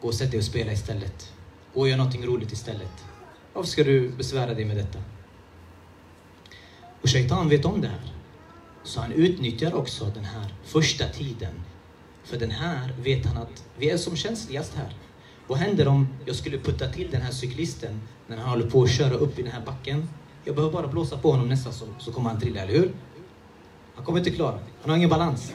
Gå 0.00 0.08
och 0.08 0.14
sätt 0.14 0.30
dig 0.30 0.38
och 0.38 0.44
spela 0.44 0.72
istället. 0.72 1.32
Gå 1.74 1.80
och 1.80 1.88
gör 1.88 1.96
någonting 1.96 2.26
roligt 2.26 2.52
istället. 2.52 3.04
Varför 3.52 3.70
ska 3.70 3.84
du 3.84 4.08
besvära 4.08 4.54
dig 4.54 4.64
med 4.64 4.76
detta? 4.76 4.98
Och 7.02 7.08
Shaitan 7.08 7.48
vet 7.48 7.64
om 7.64 7.80
det 7.80 7.88
här. 7.88 8.12
Så 8.84 9.00
han 9.00 9.12
utnyttjar 9.12 9.74
också 9.74 10.04
den 10.14 10.24
här 10.24 10.54
första 10.64 11.08
tiden. 11.08 11.54
För 12.24 12.36
den 12.36 12.50
här 12.50 12.94
vet 13.02 13.26
han 13.26 13.36
att 13.36 13.64
vi 13.78 13.90
är 13.90 13.96
som 13.96 14.16
känsligast 14.16 14.74
här. 14.74 14.94
Vad 15.46 15.58
händer 15.58 15.88
om 15.88 16.08
jag 16.24 16.36
skulle 16.36 16.58
putta 16.58 16.88
till 16.88 17.10
den 17.10 17.22
här 17.22 17.32
cyklisten 17.32 18.00
när 18.26 18.36
han 18.36 18.48
håller 18.48 18.70
på 18.70 18.82
att 18.82 18.90
köra 18.90 19.14
upp 19.14 19.38
i 19.38 19.42
den 19.42 19.52
här 19.52 19.62
backen? 19.66 20.08
Jag 20.44 20.54
behöver 20.54 20.72
bara 20.72 20.88
blåsa 20.88 21.18
på 21.18 21.30
honom 21.30 21.48
nästan 21.48 21.72
så, 21.72 21.86
så 21.98 22.12
kommer 22.12 22.30
han 22.30 22.40
trilla, 22.40 22.60
eller 22.60 22.72
hur? 22.72 22.94
Han 23.94 24.04
kommer 24.04 24.18
inte 24.18 24.30
klara 24.30 24.58
Han 24.82 24.90
har 24.90 24.96
ingen 24.96 25.10
balans. 25.10 25.52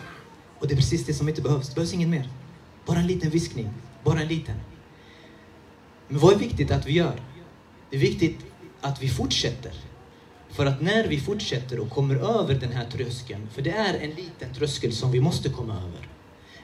Och 0.59 0.67
det 0.67 0.73
är 0.73 0.75
precis 0.75 1.05
det 1.05 1.13
som 1.13 1.29
inte 1.29 1.41
behövs. 1.41 1.69
Det 1.69 1.75
behövs 1.75 1.93
inget 1.93 2.09
mer. 2.09 2.29
Bara 2.85 2.99
en 2.99 3.07
liten 3.07 3.29
viskning. 3.29 3.69
Bara 4.03 4.21
en 4.21 4.27
liten. 4.27 4.55
Men 6.07 6.19
vad 6.19 6.33
är 6.33 6.37
viktigt 6.37 6.71
att 6.71 6.85
vi 6.85 6.93
gör? 6.93 7.21
Det 7.89 7.95
är 7.95 8.01
viktigt 8.01 8.45
att 8.81 9.01
vi 9.01 9.09
fortsätter. 9.09 9.73
För 10.49 10.65
att 10.65 10.81
när 10.81 11.07
vi 11.07 11.19
fortsätter 11.19 11.79
och 11.79 11.89
kommer 11.89 12.15
över 12.15 12.55
den 12.55 12.71
här 12.71 12.85
tröskeln, 12.85 13.47
för 13.53 13.61
det 13.61 13.71
är 13.71 13.93
en 13.93 14.09
liten 14.09 14.53
tröskel 14.53 14.93
som 14.93 15.11
vi 15.11 15.21
måste 15.21 15.49
komma 15.49 15.73
över. 15.73 16.07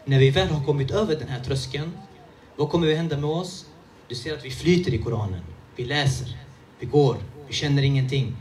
När 0.06 0.20
vi 0.20 0.30
väl 0.30 0.48
har 0.48 0.66
kommit 0.66 0.92
över 0.92 1.16
den 1.16 1.28
här 1.28 1.44
tröskeln, 1.44 1.92
vad 2.56 2.70
kommer 2.70 2.92
att 2.92 2.98
hända 2.98 3.18
med 3.18 3.30
oss? 3.30 3.66
Du 4.08 4.16
ser 4.16 4.34
att 4.34 4.46
vi 4.46 4.52
flyter 4.52 4.94
i 4.94 4.98
Koranen. 4.98 5.42
Vi 5.76 5.86
läser, 5.86 6.38
vi 6.80 6.86
går, 6.86 7.18
vi 7.48 7.54
känner 7.54 7.84
ingenting. 7.84 8.36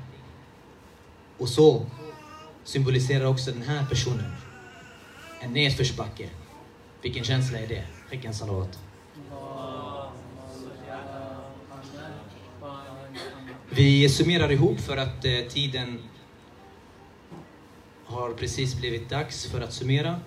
Och 1.38 1.48
så 1.48 1.86
symboliserar 2.64 3.24
också 3.24 3.52
den 3.52 3.62
här 3.62 3.86
personen 3.86 4.32
en 5.44 5.52
nedförsbacke. 5.52 6.28
Vilken 7.02 7.24
känsla 7.24 7.58
är 7.58 7.66
det? 7.66 7.84
Skicka 8.10 8.28
en 8.28 8.34
salawat. 8.34 8.78
Vi 13.70 14.08
summerar 14.08 14.52
ihop 14.52 14.80
för 14.80 14.96
att 14.96 15.24
eh, 15.24 15.32
tiden 15.48 15.98
har 18.04 18.30
precis 18.30 18.74
blivit 18.74 19.10
dags 19.10 19.46
för 19.46 19.60
att 19.60 19.72
summera. 19.72 20.20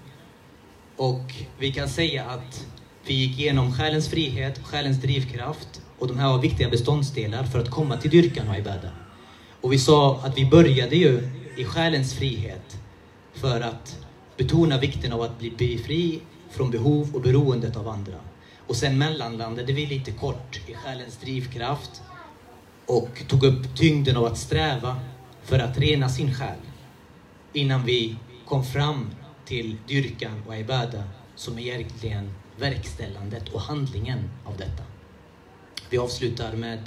Och 0.96 1.34
vi 1.60 1.74
kan 1.74 1.90
säga 1.90 2.26
att 2.26 2.68
vi 3.06 3.14
gick 3.14 3.40
igenom 3.40 3.74
själens 3.74 4.10
frihet, 4.10 4.60
själens 4.64 5.02
drivkraft 5.02 5.82
och 5.98 6.08
de 6.08 6.18
här 6.20 6.30
var 6.30 6.42
viktiga 6.42 6.70
beståndsdelar 6.70 7.44
för 7.44 7.60
att 7.60 7.70
komma 7.70 7.98
till 7.98 8.12
dyrkan 8.12 8.50
och 8.50 8.58
ibada. 8.58 8.90
Och 9.62 9.74
vi 9.74 9.80
sa 9.80 10.20
att 10.24 10.38
vi 10.38 10.46
började 10.46 10.96
ju 10.96 11.30
i 11.58 11.66
själens 11.66 12.14
frihet 12.14 12.78
för 13.34 13.62
att 13.62 14.07
betona 14.38 14.80
vikten 14.80 15.14
av 15.14 15.22
att 15.22 15.40
bli 15.40 15.78
fri 15.86 16.22
från 16.50 16.72
behov 16.72 17.16
och 17.16 17.22
beroendet 17.22 17.76
av 17.76 17.88
andra. 17.88 18.18
Och 18.68 18.76
sen 18.76 18.98
mellanlandade 18.98 19.74
vi 19.74 19.86
lite 19.86 20.12
kort 20.12 20.60
i 20.68 20.74
själens 20.74 21.18
drivkraft 21.18 22.02
och 22.86 23.24
tog 23.28 23.44
upp 23.44 23.76
tyngden 23.76 24.18
av 24.18 24.26
att 24.26 24.38
sträva 24.38 25.00
för 25.44 25.60
att 25.60 25.78
rena 25.78 26.10
sin 26.10 26.34
själ 26.34 26.60
innan 27.54 27.86
vi 27.86 28.16
kom 28.46 28.64
fram 28.64 29.10
till 29.46 29.78
dyrkan 29.88 30.44
och 30.48 30.58
ibada 30.58 31.04
som 31.36 31.58
är 31.58 31.62
egentligen 31.62 32.34
verkställandet 32.60 33.50
och 33.50 33.62
handlingen 33.62 34.30
av 34.46 34.58
detta. 34.58 34.84
Vi 35.90 35.98
avslutar 35.98 36.54
med 36.54 36.80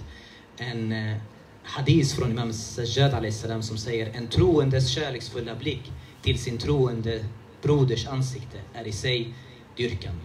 en 0.57 0.93
eh, 0.93 1.17
hadis 1.63 2.15
från 2.15 2.31
Imam 2.31 2.53
Sajjad 2.53 3.35
som 3.65 3.79
säger 3.79 4.11
en 4.15 4.27
troendes 4.27 4.89
kärleksfulla 4.89 5.55
blick 5.55 5.93
till 6.23 6.39
sin 6.39 6.59
troende 6.59 7.25
broders 7.63 8.07
ansikte 8.07 8.61
är 8.75 8.87
i 8.87 8.93
sig 8.93 9.35
dyrkan. 9.77 10.21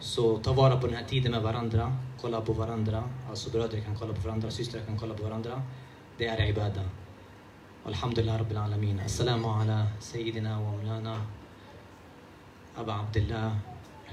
Så 0.00 0.38
ta 0.38 0.52
vara 0.52 0.76
på 0.76 0.86
den 0.86 0.96
här 0.96 1.04
tiden 1.04 1.32
med 1.32 1.42
varandra, 1.42 1.96
kolla 2.20 2.40
på 2.40 2.52
varandra. 2.52 3.04
Alltså 3.30 3.50
bröder 3.50 3.80
kan 3.80 3.96
kolla 3.96 4.14
på 4.14 4.20
varandra, 4.20 4.50
systrar 4.50 4.80
kan 4.80 4.98
kolla 4.98 5.14
på 5.14 5.22
varandra. 5.22 5.62
Det 6.18 6.26
är 6.26 6.48
ibada. 6.48 6.82
Alhamdulillah 7.86 8.38
Rabbil 8.38 8.56
Alamin. 8.56 9.00
Assalamu 9.00 9.48
ala 9.48 9.86
Sayyidina 10.00 10.60
wa 10.60 10.72
Mulana 10.72 11.26
Aba 12.76 12.94
Abdullah 12.94 13.52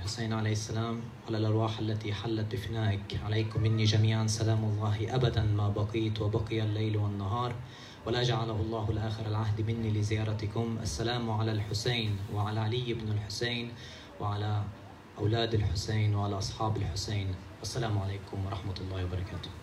الحسين 0.02 0.34
عليه 0.34 0.52
السلام 0.52 1.02
على 1.28 1.38
الأرواح 1.38 1.80
التي 1.80 2.14
حلت 2.14 2.56
بفنائك 2.56 3.20
عليكم 3.26 3.62
مني 3.62 3.84
جميعا 3.84 4.28
سلام 4.28 4.64
الله 4.64 5.16
أبدا 5.16 5.44
ما 5.44 5.70
بقيت 5.70 6.22
وبقي 6.22 6.62
الليل 6.62 6.98
والنهار 6.98 7.56
ولا 8.06 8.24
جعله 8.24 8.58
الله 8.62 8.90
الآخر 8.90 9.26
العهد 9.26 9.62
مني 9.62 9.90
لزيارتكم. 9.94 10.78
السلام 10.82 11.32
على 11.32 11.52
الحسين 11.52 12.18
وعلى 12.34 12.60
علي 12.60 12.94
بن 12.94 13.12
الحسين 13.12 13.72
وعلى 14.20 14.64
أولاد 15.18 15.54
الحسين 15.54 16.16
وعلى 16.16 16.38
أصحاب 16.38 16.78
الحسين. 16.78 17.36
والسلام 17.60 18.00
عليكم 18.00 18.46
ورحمة 18.46 18.78
الله 18.82 19.06
وبركاته. 19.06 19.61